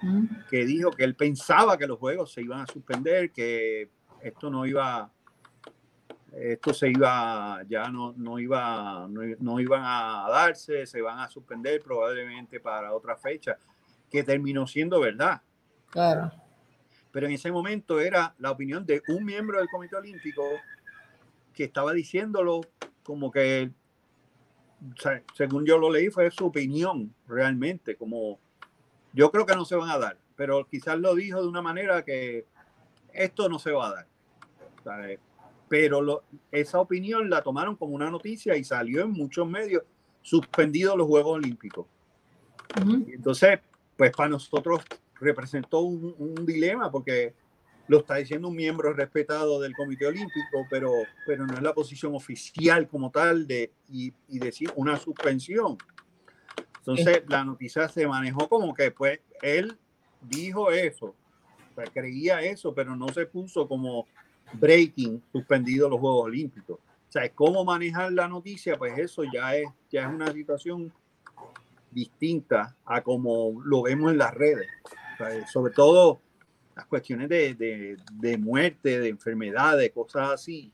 [0.01, 0.25] mm.
[0.49, 3.89] que dijo que él pensaba que los juegos se iban a suspender, que
[4.21, 5.11] esto no iba,
[6.31, 11.27] esto se iba, ya no, no iba, no, no iban a darse, se van a
[11.27, 13.57] suspender probablemente para otra fecha
[14.15, 15.41] que terminó siendo verdad.
[15.89, 16.31] Claro.
[17.11, 20.43] Pero en ese momento era la opinión de un miembro del Comité Olímpico
[21.53, 22.61] que estaba diciéndolo
[23.03, 23.71] como que,
[25.33, 28.39] según yo lo leí, fue su opinión realmente, como
[29.13, 32.03] yo creo que no se van a dar, pero quizás lo dijo de una manera
[32.03, 32.45] que
[33.13, 35.19] esto no se va a dar.
[35.69, 39.83] Pero esa opinión la tomaron como una noticia y salió en muchos medios
[40.21, 41.87] suspendidos los Juegos Olímpicos.
[42.75, 43.59] Entonces,
[43.97, 44.81] pues para nosotros
[45.19, 47.33] representó un, dilema porque
[47.87, 50.91] lo está diciendo un miembro respetado del Comité Olímpico, pero,
[51.25, 55.77] pero no es la posición oficial como tal de y, decir una suspensión.
[56.79, 59.77] Entonces la noticia se manejó como que pues él
[60.21, 61.15] dijo eso,
[61.71, 64.07] o sea, creía eso, pero no se puso como
[64.53, 66.79] breaking, suspendido los Juegos Olímpicos.
[66.79, 70.91] O sea, cómo manejar la noticia, pues eso ya es, ya es una situación
[71.95, 74.67] distinta a como lo vemos en las redes.
[75.51, 76.19] sobre todo
[76.75, 80.73] las cuestiones de, de, muerte, de enfermedad, de cosas así,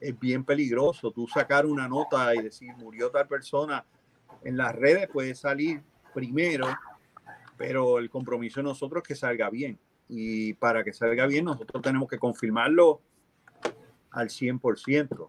[0.00, 1.10] es bien peligroso.
[1.10, 3.84] Tú sacar una nota y decir murió tal persona
[4.42, 5.82] en las redes puede salir
[6.14, 6.66] primero,
[7.58, 9.78] pero el compromiso nosotros es que salga bien.
[10.08, 13.02] Y para que salga bien, nosotros tenemos que confirmarlo
[14.10, 15.28] al 100%.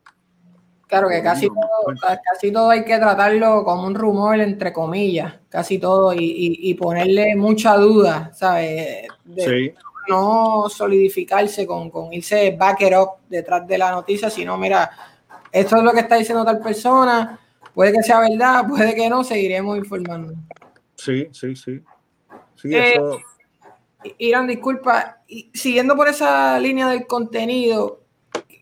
[0.87, 5.79] Claro que casi todo, casi todo hay que tratarlo como un rumor, entre comillas, casi
[5.79, 9.07] todo, y, ponerle mucha duda, ¿sabes?
[10.07, 14.89] No solidificarse con, con irse back it up detrás de la noticia, sino, mira,
[15.51, 17.37] esto es lo que está diciendo tal persona,
[17.73, 20.35] puede que sea verdad, puede que no, seguiremos informando.
[20.95, 21.81] Sí, sí, sí.
[22.55, 23.19] Sí, eh, eso.
[24.19, 25.21] Irán, disculpa,
[25.53, 28.06] siguiendo por esa línea del contenido,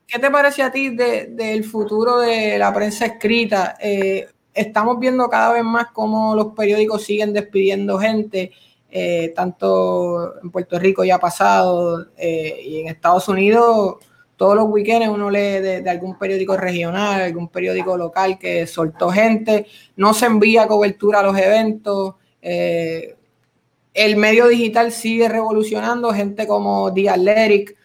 [0.08, 3.76] ¿Qué te parece a ti del futuro de la prensa escrita?
[3.82, 8.52] Eh, estamos viendo cada vez más cómo los periódicos siguen despidiendo gente,
[8.92, 13.96] eh, tanto en Puerto Rico ya pasado eh, y en Estados Unidos
[14.38, 19.66] todos los weekends uno lee de, algún periódico regional, algún periódico local que soltó gente,
[19.96, 22.16] no se envía cobertura a los eventos.
[22.42, 27.76] el medio digital sigue revolucionando, gente como The Athletic,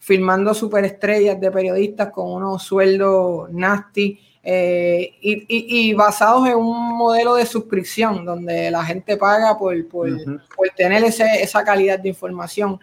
[0.00, 7.44] filmando superestrellas de periodistas con unos sueldos nasty eh, y, basados en un modelo de
[7.44, 10.08] suscripción donde la gente paga por, por,
[10.74, 12.80] tener esa calidad de información.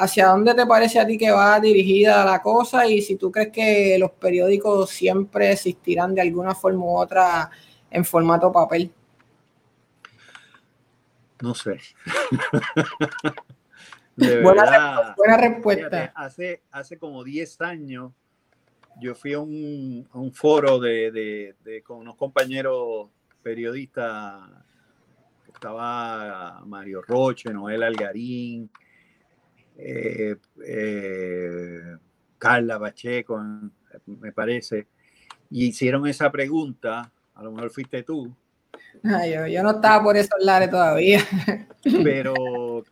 [0.00, 2.86] ¿hacia dónde te parece a ti que va dirigida la cosa?
[2.86, 7.50] Y si tú crees que los periódicos siempre existirán de alguna forma u otra
[7.90, 8.92] en formato papel.
[11.40, 11.78] No sé.
[14.42, 16.12] buena, respuesta.
[16.14, 18.12] hace, hace como 10 años
[19.00, 21.54] yo fui a un, foro de,
[21.84, 23.08] con unos compañeros
[23.42, 24.42] periodistas.
[25.52, 28.70] Estaba Mario Roche, Noel Algarín,
[29.76, 31.96] eh, eh,
[32.38, 33.42] Carla Pacheco,
[34.06, 34.86] me parece,
[35.50, 38.34] y hicieron esa pregunta, a lo mejor fuiste tú.
[39.48, 41.20] Yo, no estaba por esos lares todavía.
[41.82, 42.84] Pero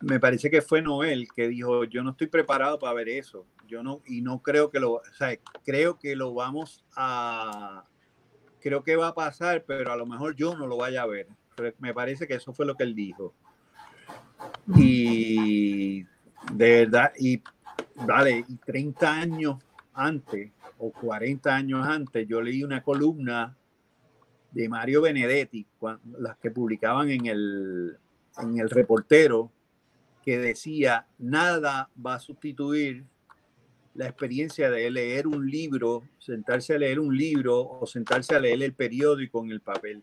[0.00, 3.46] me parece que fue Noel que dijo, yo no estoy preparado para ver eso.
[3.66, 7.84] Yo no, y no creo que lo, o sea, creo que lo vamos a,
[8.60, 11.28] creo que va a pasar, pero a lo mejor yo no lo vaya a ver.
[11.78, 13.34] me parece que eso fue lo que él dijo.
[14.76, 16.02] Y
[16.52, 17.42] de verdad, y
[17.94, 19.56] vale, y 30 años
[19.92, 23.56] antes o 40 años antes, yo leí una columna
[24.52, 25.66] de Mario Benedetti,
[26.18, 27.96] las que publicaban en el,
[28.38, 29.50] en el reportero,
[30.24, 33.04] que decía, nada va a sustituir
[33.94, 38.62] la experiencia de leer un libro, sentarse a leer un libro o sentarse a leer
[38.62, 40.02] el periódico en el papel.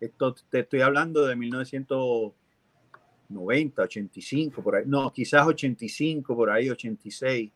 [0.00, 4.84] Esto te estoy hablando de 1990, 85, por ahí.
[4.86, 7.50] No, quizás 85, por ahí, 86.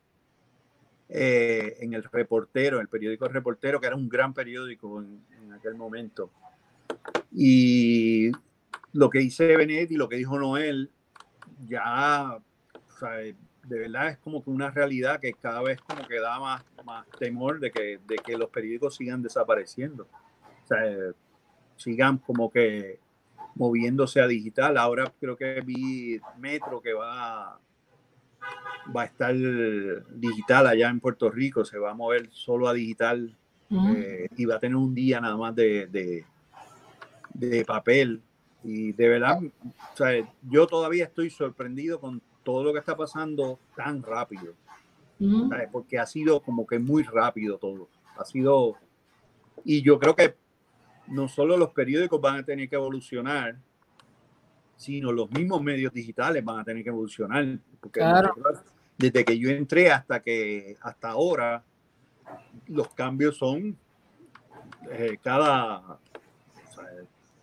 [1.12, 5.20] Eh, en el reportero, el periódico Reportero, que era un gran periódico en
[5.60, 6.30] aquel momento.
[7.32, 8.32] Y
[8.92, 10.90] lo que dice Benet y lo que dijo Noel,
[11.68, 16.18] ya, o sea, de verdad es como que una realidad que cada vez como que
[16.18, 20.08] da más, más temor de que, de que los periódicos sigan desapareciendo.
[20.64, 20.82] O sea,
[21.76, 22.98] sigan como que
[23.54, 24.76] moviéndose a digital.
[24.76, 27.60] Ahora creo que vi Metro que va,
[28.94, 29.34] va a estar
[30.10, 33.36] digital allá en Puerto Rico, se va a mover solo a digital
[33.70, 36.24] eh, y va a tener un día nada más de, de,
[37.34, 38.22] de papel.
[38.62, 40.12] Y de verdad, o sea,
[40.42, 44.54] yo todavía estoy sorprendido con todo lo que está pasando tan rápido.
[45.70, 47.88] Porque ha sido como que muy rápido todo.
[48.16, 48.76] Ha sido.
[49.64, 50.34] Y yo creo que
[51.08, 53.58] no solo los periódicos van a tener que evolucionar,
[54.76, 57.58] sino los mismos medios digitales van a tener que evolucionar.
[57.80, 58.00] Porque
[58.96, 61.62] desde que yo entré hasta que hasta ahora,
[62.66, 63.76] los cambios son
[64.90, 65.98] eh, cada,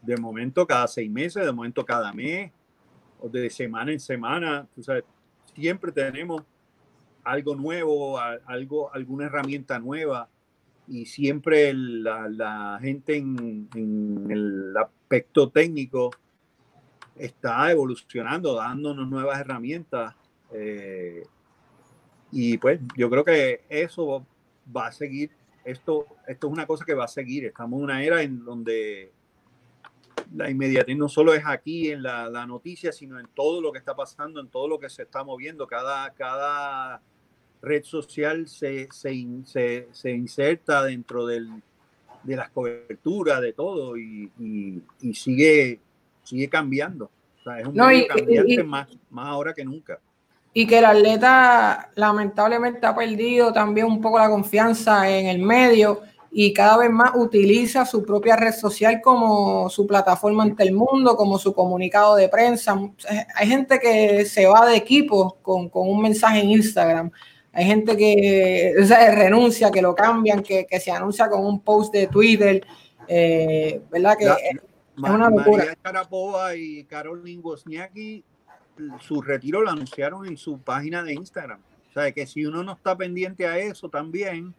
[0.01, 2.51] de momento cada seis meses, de momento cada mes
[3.19, 5.03] o de semana en semana, tú sabes,
[5.55, 6.43] siempre tenemos
[7.23, 10.29] algo nuevo, algo, alguna herramienta nueva
[10.87, 13.67] y siempre la, gente en,
[14.29, 16.11] el aspecto técnico
[17.15, 20.15] está evolucionando, dándonos nuevas herramientas.
[20.53, 21.23] Eh,
[22.31, 24.25] y pues yo creo que eso
[24.75, 25.31] va a seguir,
[25.63, 27.45] esto, esto es una cosa que va a seguir.
[27.45, 29.11] Estamos en una era en donde
[30.33, 33.95] la inmediatez no solo es aquí en la, noticia, sino en todo lo que está
[33.95, 35.67] pasando, en todo lo que se está moviendo.
[35.67, 37.01] Cada, cada
[37.61, 41.49] red social se, se, se, inserta dentro del,
[42.23, 44.31] de las coberturas, de todo, y,
[45.01, 45.79] y, sigue,
[46.23, 47.09] sigue cambiando.
[47.59, 49.99] es un no, cambiante más, más ahora que nunca.
[50.57, 56.01] Y que el atleta lamentablemente ha perdido también un poco la confianza en el medio
[56.31, 61.15] y cada vez más utiliza su propia red social como su plataforma ante el mundo,
[61.15, 62.75] como su comunicado de prensa.
[63.35, 67.11] Hay gente que se va de equipo con, un mensaje en Instagram.
[67.53, 68.73] Hay gente que
[69.13, 72.65] renuncia, que lo cambian, que, se anuncia con un post de Twitter.
[73.07, 74.17] Eh, ¿Verdad?
[74.17, 74.57] Que es
[74.97, 75.65] una locura.
[75.65, 78.23] María Carapova y Caroline Wozniacki,
[78.99, 81.59] su retiro lo anunciaron en su página de Instagram.
[81.89, 84.53] O sea, que si uno no está pendiente a eso también,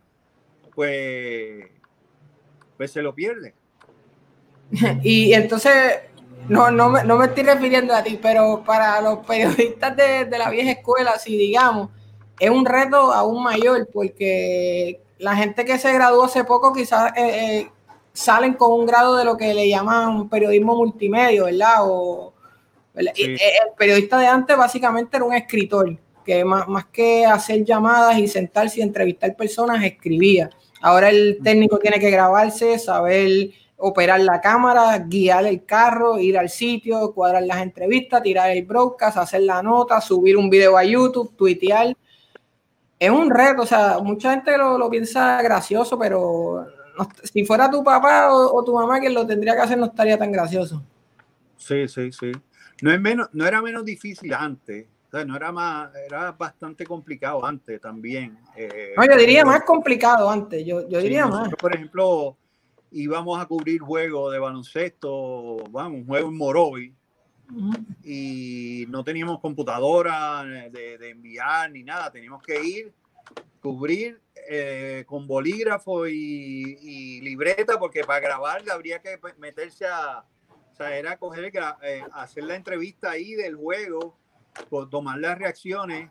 [0.74, 1.66] pues,
[2.76, 3.54] pues se lo pierde.
[5.02, 6.00] y entonces,
[6.48, 10.38] no, no, me, no me estoy refiriendo a ti, pero para los periodistas de, de
[10.38, 11.90] la vieja escuela, si digamos,
[12.38, 17.58] es un reto aún mayor porque la gente que se graduó hace poco quizás eh,
[17.58, 17.70] eh,
[18.12, 21.76] salen con un grado de lo que le llaman periodismo multimedia, ¿verdad?
[21.82, 22.32] O,
[22.99, 28.18] eh, El periodista de antes básicamente era un escritor, que más, más que hacer llamadas
[28.18, 30.51] y sentarse y entrevistar personas, escribía.
[30.80, 36.49] Ahora el técnico tiene que grabarse, saber operar la cámara, guiar el carro, ir al
[36.49, 41.34] sitio, cuadrar las entrevistas, tirar el broadcast, hacer la nota, subir un video a YouTube,
[41.36, 41.96] tuitear.
[42.99, 46.66] Es un reto, o sea, mucha gente lo, piensa gracioso, pero
[47.22, 50.32] si fuera tu papá o, tu mamá quien lo tendría que hacer, no estaría tan
[50.32, 50.82] gracioso.
[51.57, 52.32] Sí, sí, sí.
[52.82, 56.84] No, es menos, no era menos difícil antes, O sea, no era más, era bastante
[56.84, 58.38] complicado antes también.
[58.56, 61.48] Eh, no, yo diría más complicado antes, yo, yo diría más.
[61.56, 62.36] Por ejemplo,
[62.90, 66.94] íbamos a cubrir juegos de baloncesto, vamos, un juego en Morovi,
[68.04, 72.92] y no teníamos computadora de, de, enviar ni nada, teníamos que ir,
[73.60, 74.20] cubrir
[74.50, 80.24] eh, con bolígrafo y, libreta, porque para grabar habría que meterse a,
[80.78, 81.52] sea, era coger,
[81.82, 84.16] eh, hacer la entrevista ahí del juego,
[84.90, 86.10] tomar las reacciones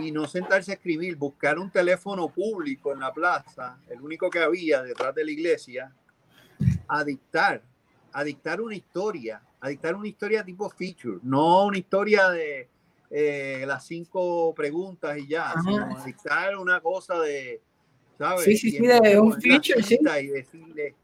[0.00, 4.40] y no sentarse a escribir, buscar un teléfono público en la plaza, el único que
[4.40, 5.92] había detrás de la iglesia,
[6.88, 7.62] a dictar,
[8.12, 12.68] a dictar una historia, a dictar una historia tipo feature, no una historia de
[13.10, 17.60] eh, las cinco preguntas y ya, sino a dictar una cosa de,
[18.18, 18.44] ¿sabes?
[18.44, 19.98] Sí, sí, sí, de un feature, sí.
[20.20, 20.94] Y decirle,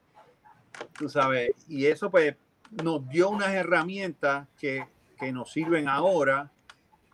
[0.99, 2.35] tú sabes, y eso pues
[2.83, 4.87] nos dio unas herramientas que,
[5.19, 6.51] que nos sirven ahora.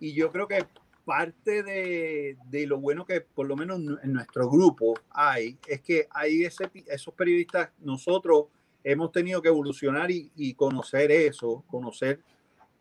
[0.01, 0.65] Y yo creo que
[1.05, 6.07] parte de, de, lo bueno que por lo menos en nuestro grupo hay, es que
[6.11, 8.47] hay ese, esos periodistas, nosotros
[8.85, 12.21] hemos tenido que evolucionar y, conocer eso, conocer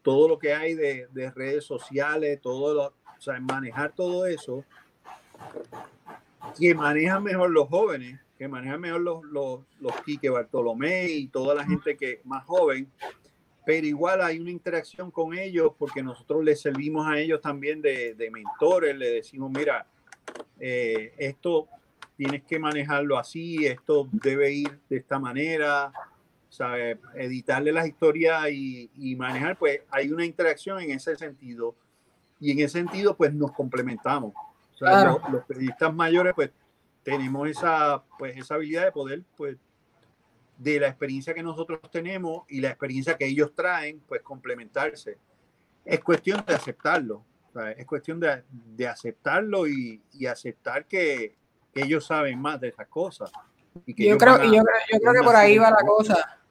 [0.01, 2.83] todo lo que hay de, de redes sociales, todo lo,
[3.17, 4.63] o sea, manejar todo eso,
[6.57, 11.55] que manejan mejor los jóvenes, que manejan mejor los, los, los Quique Bartolomé y toda
[11.55, 12.89] la gente que más joven,
[13.67, 18.29] pero igual hay una interacción con ellos porque nosotros les servimos a ellos también de,
[18.31, 19.85] mentores, le decimos, mira,
[20.57, 21.67] eh, esto
[22.15, 25.91] tienes que manejarlo así, esto debe ir de esta manera,
[26.47, 26.97] ¿sabe?
[27.15, 31.75] editarle las historias y, manejar, pues hay una interacción en ese sentido
[32.39, 34.33] y en ese sentido pues nos complementamos.
[34.75, 36.51] O sea, los, los, periodistas mayores pues
[37.07, 39.55] tenemos esa, pues, esa habilidad de poder pues
[40.57, 45.17] de la experiencia que nosotros tenemos y la experiencia que ellos traen, pues complementarse.
[45.85, 47.23] Es cuestión de aceptarlo,
[47.77, 51.37] es cuestión de, de aceptarlo y, y aceptar que,
[51.73, 53.31] que, ellos saben más de esas cosas.
[53.85, 56.41] Y que yo, creo, yo, yo creo que por ahí va la cosa.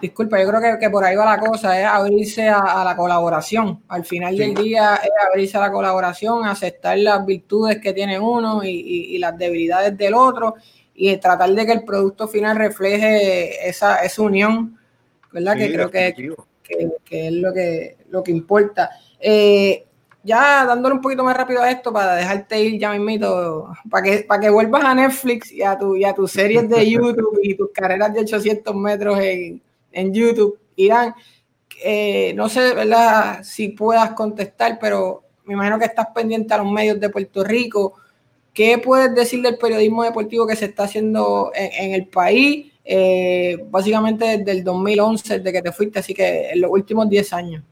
[0.00, 3.82] Disculpa, yo creo que, que, por ahí va la cosa, es abrirse a, la colaboración.
[3.88, 8.62] Al final del día es abrirse a la colaboración, aceptar las virtudes que tiene uno
[8.62, 10.54] y, y, y las debilidades del otro
[10.98, 14.76] y tratar de que el producto final refleje esa, esa unión,
[15.32, 15.56] ¿verdad?
[15.56, 16.34] que creo que,
[17.04, 18.90] que, es lo que, lo que importa.
[19.20, 19.84] Eh,
[20.24, 24.18] ya dándole un poquito más rápido a esto para dejarte ir ya mismito, para que,
[24.24, 27.54] para que vuelvas a Netflix y a, tu, y a tus series de YouTube y
[27.56, 29.62] tus carreras de 800 metros en,
[29.92, 30.58] en YouTube.
[30.76, 31.14] Irán,
[31.82, 33.42] eh, no sé, ¿verdad?
[33.42, 37.94] Si puedas contestar, pero me imagino que estás pendiente a los medios de Puerto Rico
[38.58, 42.72] ¿Qué puedes decir del periodismo deportivo que se está haciendo en, el país?
[42.84, 47.32] Eh, básicamente desde el 2011, desde que te fuiste, así que en los últimos 10
[47.34, 47.62] años.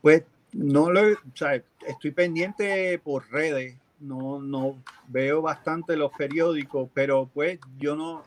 [0.00, 6.88] Pues no lo, o sea, estoy pendiente por redes, no, no veo bastante los periódicos,
[6.92, 8.24] pero pues yo no,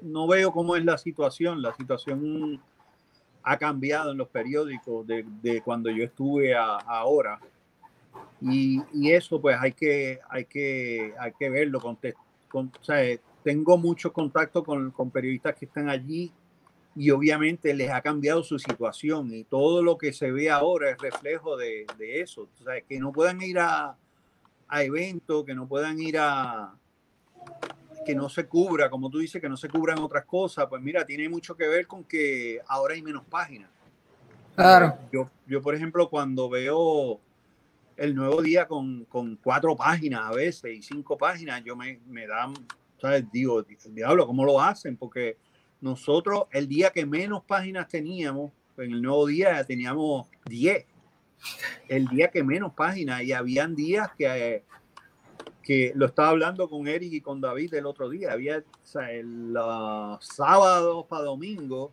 [0.00, 1.62] no veo cómo es la situación.
[1.62, 2.60] La situación
[3.42, 7.38] ha cambiado en los periódicos de, de cuando yo estuve a, ahora.
[8.40, 11.80] Y, y, eso pues hay que, hay que, hay que verlo.
[11.80, 11.98] Con,
[13.42, 16.32] tengo mucho contacto con, con, periodistas que están allí
[16.94, 20.98] y obviamente les ha cambiado su situación y todo lo que se ve ahora es
[20.98, 22.48] reflejo de, de eso.
[22.60, 23.96] O sea, que no puedan ir a,
[24.68, 26.74] a eventos, que no puedan ir a
[28.06, 31.04] que no se cubra, como tú dices, que no se cubran otras cosas, pues mira,
[31.04, 33.68] tiene mucho que ver con que ahora hay menos páginas.
[34.54, 34.96] Claro.
[35.12, 37.20] Yo, yo por ejemplo, cuando veo
[37.96, 42.26] el nuevo día con, con, cuatro páginas a veces y cinco páginas, yo me, me
[42.26, 42.54] dan,
[43.00, 43.24] ¿sabes?
[43.32, 44.96] Digo, diablo, ¿cómo lo hacen?
[44.96, 45.36] Porque
[45.80, 50.86] nosotros el día que menos páginas teníamos, en el nuevo día teníamos 10.
[51.88, 54.64] El día que menos páginas y habían días que,
[55.66, 58.32] que lo estaba hablando con Eric y con David el otro día.
[58.32, 59.52] Había, o sea, el
[60.20, 61.92] sábado para domingo,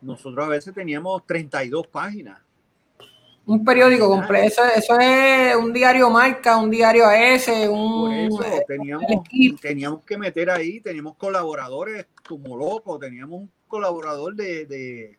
[0.00, 2.40] nosotros a veces teníamos 32 páginas
[3.44, 4.62] un periódico completo.
[4.76, 8.12] Eso, es un diario marca, un diario AS, un.
[8.12, 9.06] Eso, teníamos,
[9.60, 15.16] teníamos que meter ahí, teníamos colaboradores como locos, teníamos un colaborador de,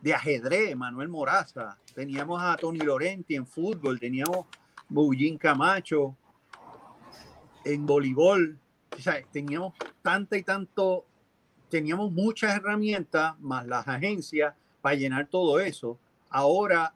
[0.00, 4.46] de, ajedrez, Manuel Moraza, teníamos a Tony Lorenti en fútbol, teníamos
[4.88, 6.16] Bullín Camacho
[7.64, 8.58] en voleibol,
[8.96, 11.04] o sea, teníamos tanta y tanto,
[11.68, 15.98] teníamos muchas herramientas, más las agencias, para llenar todo eso.
[16.28, 16.94] Ahora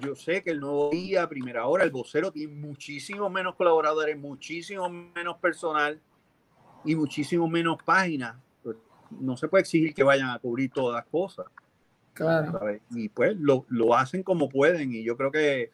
[0.00, 4.88] yo sé que el nuevo día, primera hora, el vocero tiene muchísimo menos colaboradores, muchísimo
[4.88, 6.00] menos personal
[6.84, 8.36] y muchísimo menos páginas.
[8.62, 8.76] Pues,
[9.10, 11.46] no se puede exigir que vayan a cubrir todas las cosas.
[12.14, 12.60] Claro.
[12.90, 15.70] Y pues lo, lo, hacen como pueden y yo creo que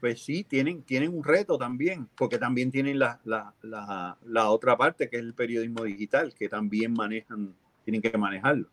[0.00, 4.76] pues sí, tienen, tienen un reto también, porque también tienen la, la, la, la otra
[4.76, 8.68] parte que es el periodismo digital, que también manejan, tienen que manejarlo.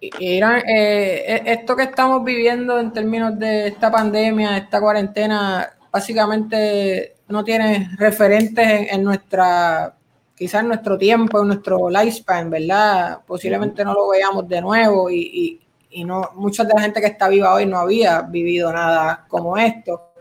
[0.00, 7.16] Irán, eh, e, esto que estamos viviendo en términos de esta pandemia, esta cuarentena, básicamente
[7.28, 9.94] no tiene referentes en, nuestra,
[10.34, 13.20] quizás en nuestro tiempo, en nuestro lifespan, ¿verdad?
[13.26, 15.60] Posiblemente no lo veamos de nuevo y, y,
[16.04, 20.12] no, mucha de la gente que está viva hoy no había vivido nada como esto.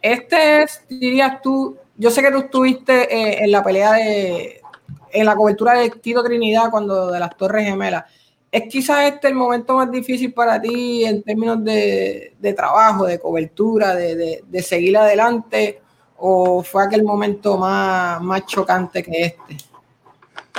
[0.00, 4.60] Este es, dirías tú, yo sé que tú estuviste eh, en la pelea de,
[5.10, 8.04] en la cobertura de Tito Trinidad cuando de las Torres Gemelas.
[8.50, 13.94] ¿Es quizás este el momento más difícil para ti en términos de, trabajo, de cobertura,
[13.94, 15.80] de, seguir adelante?
[16.18, 19.56] ¿O fue aquel momento más, más chocante que este?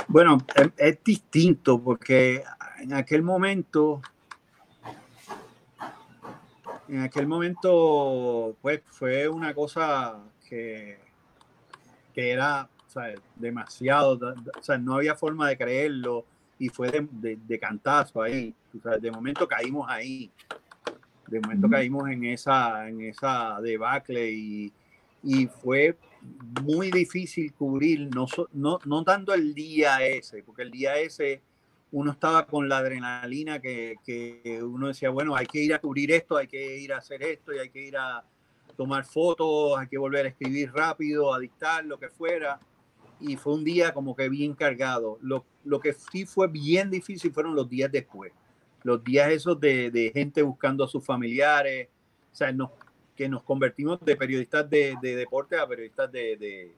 [0.06, 0.38] Bueno,
[0.76, 2.42] es, distinto porque
[2.80, 4.00] en aquel momento,
[6.88, 10.18] en aquel momento, pues fue una cosa
[10.48, 10.98] que,
[12.14, 12.68] que era
[13.36, 14.18] demasiado,
[14.58, 16.24] o sea, no había forma de creerlo
[16.58, 18.54] y fue de, de, cantazo ahí.
[19.00, 20.30] de momento caímos ahí.
[21.26, 24.72] De momento caímos en esa, en esa debacle y,
[25.22, 25.96] y fue
[26.62, 31.42] muy difícil cubrir, no, no, no tanto el día ese, porque el día ese
[31.92, 36.12] uno estaba con la adrenalina que, que, uno decía, bueno, hay que ir a cubrir
[36.12, 38.24] esto, hay que ir a hacer esto y hay que ir a
[38.76, 42.60] tomar fotos, hay que volver a escribir rápido, a dictar, lo que fuera
[43.20, 45.18] y fue un día como que bien cargado.
[45.20, 48.32] Lo, lo, que sí fue bien difícil fueron los días después,
[48.82, 51.88] los días esos de, de gente buscando a sus familiares,
[52.32, 52.70] o sea, nos,
[53.16, 56.36] que nos convertimos de periodistas de, de deporte a periodistas de...
[56.36, 56.74] de,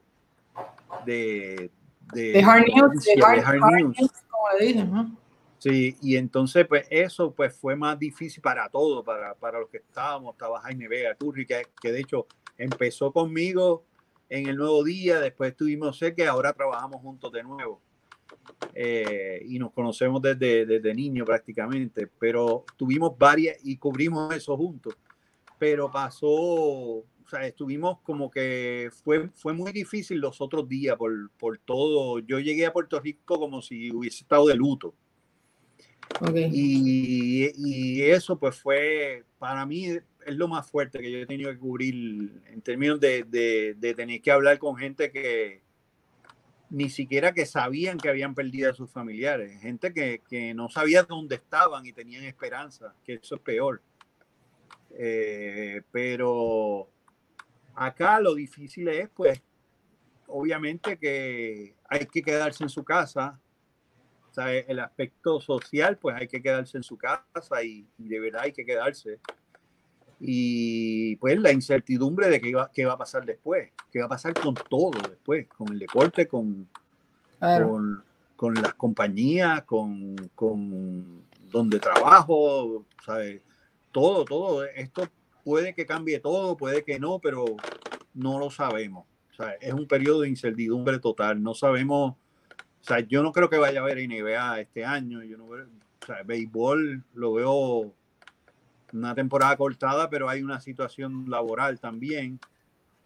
[1.05, 1.69] de,
[2.13, 3.97] de hard news, de hard, news.
[4.29, 5.17] como le dicen, ¿no?
[5.57, 9.77] Sí, y entonces pues eso pues fue más difícil para todos, para, para los que
[9.77, 12.25] estábamos, estaba Jaime Vega, Turri, que, que de hecho
[12.57, 13.83] empezó conmigo
[14.31, 17.81] en el nuevo día, después estuvimos que ahora trabajamos juntos de nuevo.
[18.73, 24.95] Eh, y nos conocemos desde, desde niño prácticamente, pero tuvimos varias y cubrimos eso juntos.
[25.59, 31.57] Pero pasó, sea, estuvimos como que fue, fue muy difícil los otros días por, por
[31.57, 32.19] todo.
[32.19, 34.93] Yo llegué a Puerto Rico como si hubiese estado de luto.
[36.35, 41.49] Y, y, eso pues fue, para mí es lo más fuerte que yo he tenido
[41.51, 45.61] que cubrir en términos de, de, tener que hablar con gente que
[46.69, 51.03] ni siquiera que sabían que habían perdido a sus familiares, gente que, que no sabía
[51.03, 53.81] dónde estaban y tenían esperanza, que eso es peor.
[54.97, 56.89] Eh, pero
[57.75, 59.41] acá lo difícil es, pues,
[60.27, 63.39] obviamente que hay que quedarse en su casa,
[64.37, 68.65] el aspecto social, pues hay que quedarse en su casa y, de verdad hay que
[68.65, 69.19] quedarse.
[70.19, 74.09] Y pues la incertidumbre de qué va, qué va a pasar después, qué va a
[74.09, 76.69] pasar con todo después, con el deporte, con,
[77.39, 78.03] con,
[78.35, 83.41] con, las compañías, con, con donde trabajo, ¿sabes?
[83.91, 84.63] Todo, todo.
[84.63, 85.07] Esto
[85.43, 87.45] puede que cambie todo, puede que no, pero
[88.13, 89.05] no lo sabemos.
[89.31, 91.41] O sea, es un periodo de incertidumbre total.
[91.41, 92.15] No sabemos
[92.81, 95.23] o sea, yo no creo que vaya a haber NBA este año.
[95.23, 97.93] Yo no veo, o sea, béisbol lo veo
[98.91, 102.39] una temporada cortada, pero hay una situación laboral también.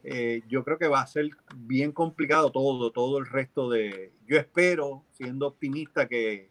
[0.04, 4.14] Eh, yo creo que va a ser bien complicado todo, todo el resto de.
[4.28, 6.50] Yo espero, siendo optimista, que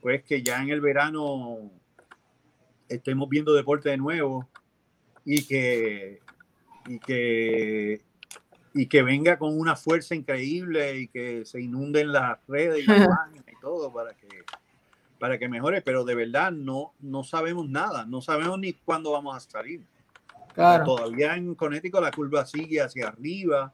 [0.00, 1.70] pues que ya en el verano
[2.88, 4.48] estemos viendo deporte de nuevo
[5.32, 6.20] y que
[6.88, 8.02] y que
[8.74, 12.98] y que venga con una fuerza increíble y que se inunden las redes y las
[13.46, 14.26] y todo para que
[15.20, 19.36] para que mejore, pero de verdad no no sabemos nada, no sabemos ni cuándo vamos
[19.36, 19.86] a salir.
[20.52, 20.84] Claro.
[20.84, 23.72] Todavía en Connecticut la curva sigue hacia arriba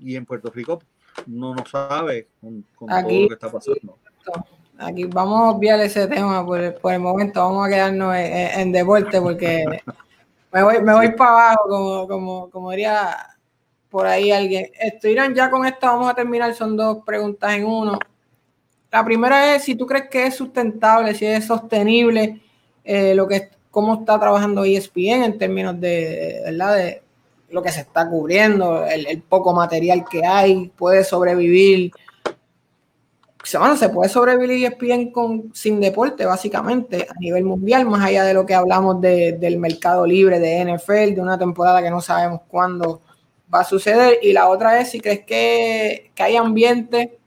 [0.00, 0.82] y en Puerto Rico
[1.26, 3.98] no nos sabe con, todo lo que está pasando.
[4.78, 8.60] Aquí vamos a obviar ese tema por el, por el momento, vamos a quedarnos en,
[8.60, 9.66] en deporte porque
[10.52, 13.16] me voy, me voy para abajo, como, como, como diría
[13.88, 14.70] por ahí alguien.
[14.78, 17.98] Estuvieron ya con esto, vamos a terminar, son dos preguntas en uno.
[18.90, 22.40] La primera es si tú crees que es sustentable, si es sostenible
[22.84, 26.76] eh, lo que cómo está trabajando ESPN en términos de, ¿verdad?
[26.76, 27.02] de
[27.48, 31.92] lo que se está cubriendo, el, poco material que hay, puede sobrevivir.
[33.58, 38.34] Bueno, se puede sobrevivir ESPN con, sin deporte, básicamente, a nivel mundial, más allá de
[38.34, 43.02] lo que hablamos del mercado libre de NFL, de una temporada que no sabemos cuándo
[43.52, 44.20] va a suceder.
[44.22, 47.18] Y la otra es si crees que, que hay ambiente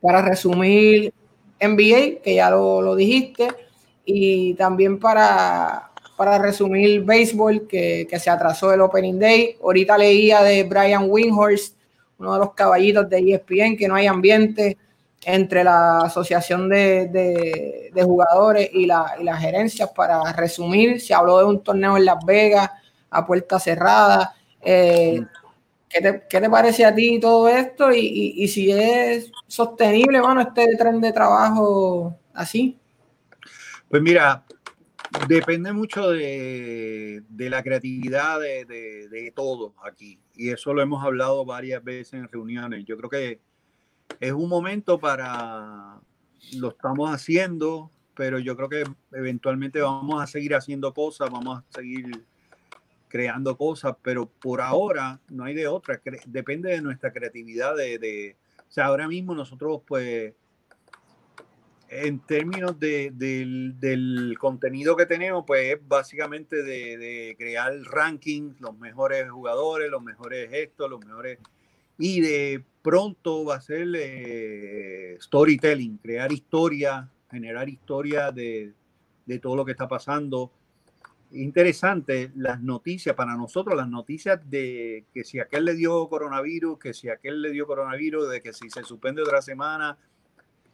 [0.00, 1.14] para resumir
[1.60, 3.48] NBA, que ya lo, dijiste,
[4.04, 9.56] y también para, para resumir béisbol, que, que, se atrasó el Opening Day.
[9.62, 11.74] Ahorita leía de Brian Winhorst,
[12.18, 14.76] uno de los caballitos de ESPN, que no hay ambiente
[15.24, 17.08] entre la asociación de,
[17.92, 19.90] de, jugadores y, la, y las gerencias.
[19.94, 22.70] Para resumir, se habló de un torneo en Las Vegas
[23.10, 24.34] a puerta cerrada.
[24.60, 25.20] Eh,
[25.88, 27.92] ¿qué, te, ¿qué, te, parece a ti todo esto?
[27.92, 32.78] Y, y, y si es sostenible, bueno, este tren de trabajo así.
[33.88, 34.44] Pues mira,
[35.26, 40.20] depende mucho de, de la creatividad de, de, de todos aquí.
[40.34, 42.84] Y eso lo hemos hablado varias veces en reuniones.
[42.84, 43.40] Yo creo que
[44.20, 46.00] es un momento para,
[46.56, 51.64] lo estamos haciendo, pero yo creo que eventualmente vamos a seguir haciendo cosas, vamos a
[51.72, 52.24] seguir
[53.08, 58.36] creando cosas, pero por ahora no hay de otra, depende de nuestra creatividad, de, de
[58.58, 60.34] o sea, ahora mismo nosotros pues
[61.90, 68.78] en términos de, del, contenido que tenemos, pues es básicamente de, de, crear rankings, los
[68.78, 71.38] mejores jugadores, los mejores gestos, los mejores...
[71.98, 78.72] Y de pronto va a ser eh, storytelling, crear historia, generar historia de,
[79.26, 80.50] de, todo lo que está pasando.
[81.32, 86.94] Interesante las noticias, para nosotros las noticias de que si aquel le dio coronavirus, que
[86.94, 89.98] si aquel le dio coronavirus, de que si se suspende otra semana,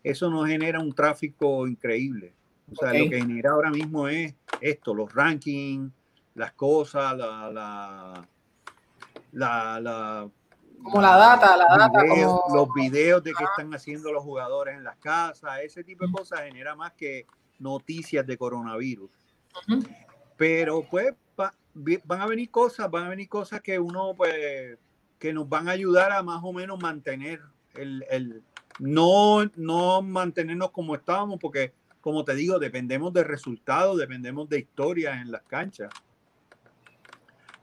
[0.05, 2.33] eso nos genera un tráfico increíble.
[2.71, 3.07] O sea, okay.
[3.07, 5.91] lo que genera ahora mismo es esto, los rankings,
[6.37, 8.29] las cosas, la, la,
[9.33, 10.31] la, la
[10.85, 12.03] como la data, la data.
[12.03, 12.57] Videos, como...
[12.57, 16.41] Los videos de qué están haciendo los jugadores en las casas, ese tipo de cosas
[16.43, 17.27] genera más que
[17.59, 19.11] noticias de coronavirus.
[19.69, 19.97] Uh -huh.
[20.37, 21.53] Pero pues va,
[22.05, 24.79] van a venir cosas, van a venir cosas que uno pues
[25.19, 27.41] que nos van a ayudar a más o menos mantener
[27.75, 28.43] el, el
[28.79, 35.23] no, no mantenernos como estábamos, porque como te digo, dependemos de resultados, dependemos de historias
[35.23, 35.91] en las canchas.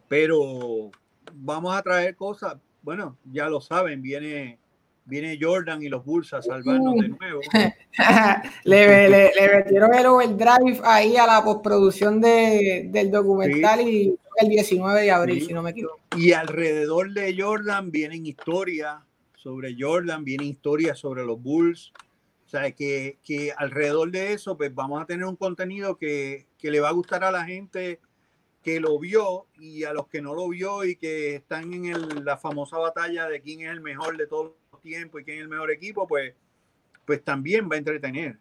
[0.08, 0.90] Pero
[1.34, 4.60] vamos a traer cosas, bueno, ya lo saben, viene,
[5.06, 7.42] viene Jordan y los Bulls a salvarnos de nuevo.
[8.64, 14.16] le, le, le, metieron el overdrive ahí a la postproducción de, del documental sí.
[14.40, 15.48] y el 19 de abril, sí.
[15.48, 16.00] si no me equivoco.
[16.18, 18.96] Y alrededor de Jordan vienen historias
[19.36, 21.92] sobre Jordan, viene historia sobre los Bulls.
[22.46, 26.70] O sea, que, que, alrededor de eso, pues vamos a tener un contenido que, que,
[26.70, 28.02] le va a gustar a la gente
[28.64, 32.24] que lo vio y a los que no lo vio y que están en el,
[32.24, 35.44] la famosa batalla de quién es el mejor de todos los tiempos y quién es
[35.44, 36.34] el mejor equipo, pues,
[37.06, 38.38] pues también va a entretener.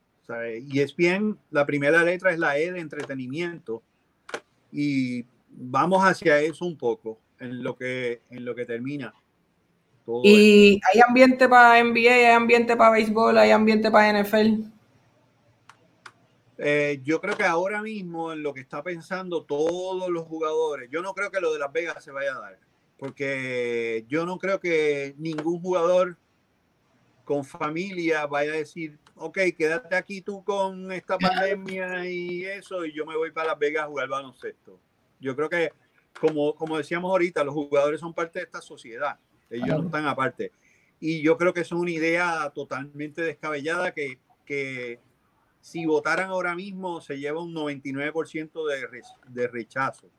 [0.63, 3.83] Y es bien, la primera letra es la E de entretenimiento
[4.71, 9.13] y vamos hacia eso un poco en lo que, en lo que termina.
[10.07, 10.89] Todo y esto.
[10.93, 14.63] hay ambiente para NBA, hay ambiente para béisbol, hay ambiente para NFL.
[16.63, 21.01] Eh, yo creo que ahora mismo en lo que está pensando todos los jugadores, yo
[21.01, 22.59] no creo que lo de Las Vegas se vaya a dar,
[22.99, 26.19] porque yo no creo que ningún jugador
[27.25, 32.93] con familia vaya a decir, ok, quédate aquí tú con esta pandemia y eso, y
[32.93, 34.79] yo me voy para Las Vegas a jugar baloncesto.
[35.19, 35.71] Yo creo que,
[36.21, 39.19] como, como decíamos ahorita, los jugadores son parte de esta sociedad.
[39.49, 40.53] Ellos no están aparte.
[40.99, 45.01] Y yo creo que es una idea totalmente descabellada que, que
[45.61, 50.11] si votaran ahora mismo se lleva un 99% de, re, de rechazo.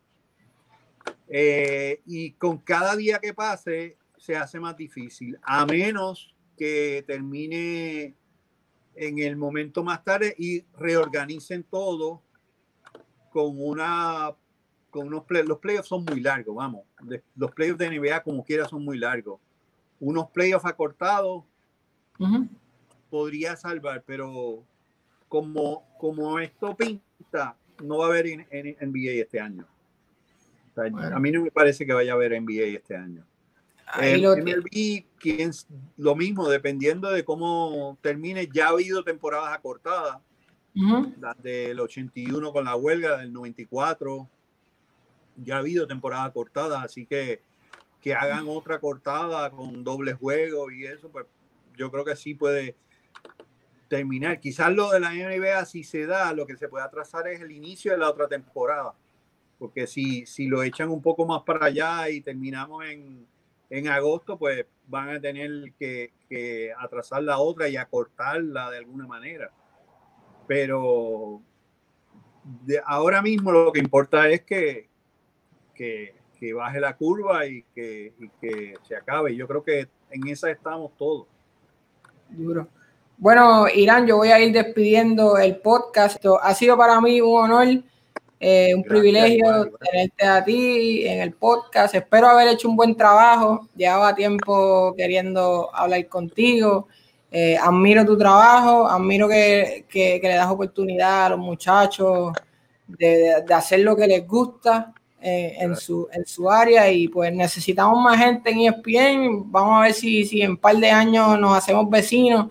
[1.28, 8.16] Eh, y con cada día que pase se hace más difícil, a menos que termine
[8.96, 12.22] en el momento más tarde y reorganicen todo
[13.32, 14.36] con una
[14.89, 16.84] con unos play, los playoffs son muy largos, vamos.
[17.36, 19.39] Los playoffs de NBA como quiera son muy largos.
[20.02, 21.46] Unos playoffs acortados
[22.20, 22.50] uh -huh.
[23.10, 24.66] podría salvar, pero
[25.32, 29.66] como, como esto pinta, no va a haber en, en NBA este año.
[30.70, 31.16] O sea, bueno.
[31.16, 33.26] A mí no me parece que vaya a haber NBA este año.
[34.02, 35.52] El lo MLB, quien,
[35.96, 40.18] lo mismo, dependiendo de cómo termine, ya ha habido temporadas acortadas.
[40.76, 41.16] Uh -huh.
[41.22, 44.28] Las del 81 con la huelga, del 94
[45.38, 47.42] ya ha habido temporada cortada, así que
[48.02, 51.26] que hagan otra cortada con doble juego y eso, pues
[51.78, 52.76] yo creo que sí puede
[53.92, 54.39] terminar.
[54.39, 57.52] Quizás lo de la NBA, si se da, lo que se puede atrasar es el
[57.52, 58.94] inicio de la otra temporada,
[59.60, 63.28] porque si, si lo echan un poco más para allá y terminamos en,
[63.70, 69.06] en agosto, pues van a tener que, que atrasar la otra y acortarla de alguna
[69.06, 69.52] manera.
[70.48, 71.42] Pero
[72.86, 74.88] ahora mismo lo que importa es que,
[75.76, 79.36] que, que baje la curva y que, y que, se acabe.
[79.36, 81.28] Yo creo que en esa estamos todos.
[83.22, 86.18] Bueno, Irán, yo voy a ir despidiendo el podcast.
[86.42, 87.68] Ha sido para mí un honor,
[88.40, 91.94] eh, un privilegio tenerte a ti en el podcast.
[91.94, 93.70] Espero haber hecho un buen trabajo.
[93.76, 96.88] Llevaba tiempo queriendo hablar contigo.
[97.30, 102.34] Eh, admiro tu trabajo, admiro que, que, le das oportunidad a los muchachos
[102.88, 107.32] de, de hacer lo que les gusta eh, en, su, en su área y pues
[107.32, 109.52] necesitamos más gente en ESPN.
[109.52, 112.48] Vamos a ver si, si en un par de años nos hacemos vecinos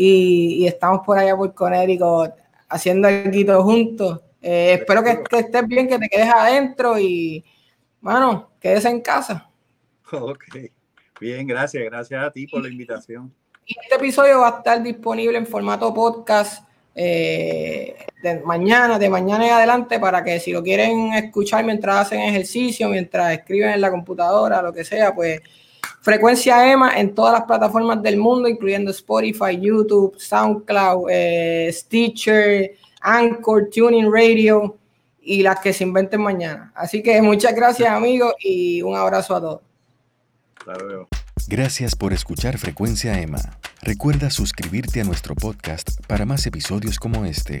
[0.00, 2.30] y, estamos por allá por Connecticut
[2.68, 4.20] haciendo el juntos.
[4.40, 7.44] Eh, espero que, estés bien, que te quedes adentro y,
[8.00, 9.44] bueno, quedes en casa.
[10.10, 10.44] Ok,
[11.20, 13.30] bien, gracias, gracias a ti por la invitación.
[13.66, 19.46] Y este episodio va a estar disponible en formato podcast eh, de mañana, de mañana
[19.46, 23.90] en adelante, para que si lo quieren escuchar mientras hacen ejercicio, mientras escriben en la
[23.90, 25.42] computadora, lo que sea, pues
[26.08, 32.70] frecuencia EMA en todas las plataformas del mundo, incluyendo Spotify, YouTube, SoundCloud, eh, Stitcher,
[33.02, 34.78] Anchor, Tuning Radio
[35.20, 36.72] y las que se inventen mañana.
[36.74, 39.60] Así que muchas gracias amigos y un abrazo a todos.
[41.46, 43.58] Gracias por escuchar Frecuencia Emma.
[43.82, 47.60] Recuerda suscribirte a nuestro podcast para más episodios como este.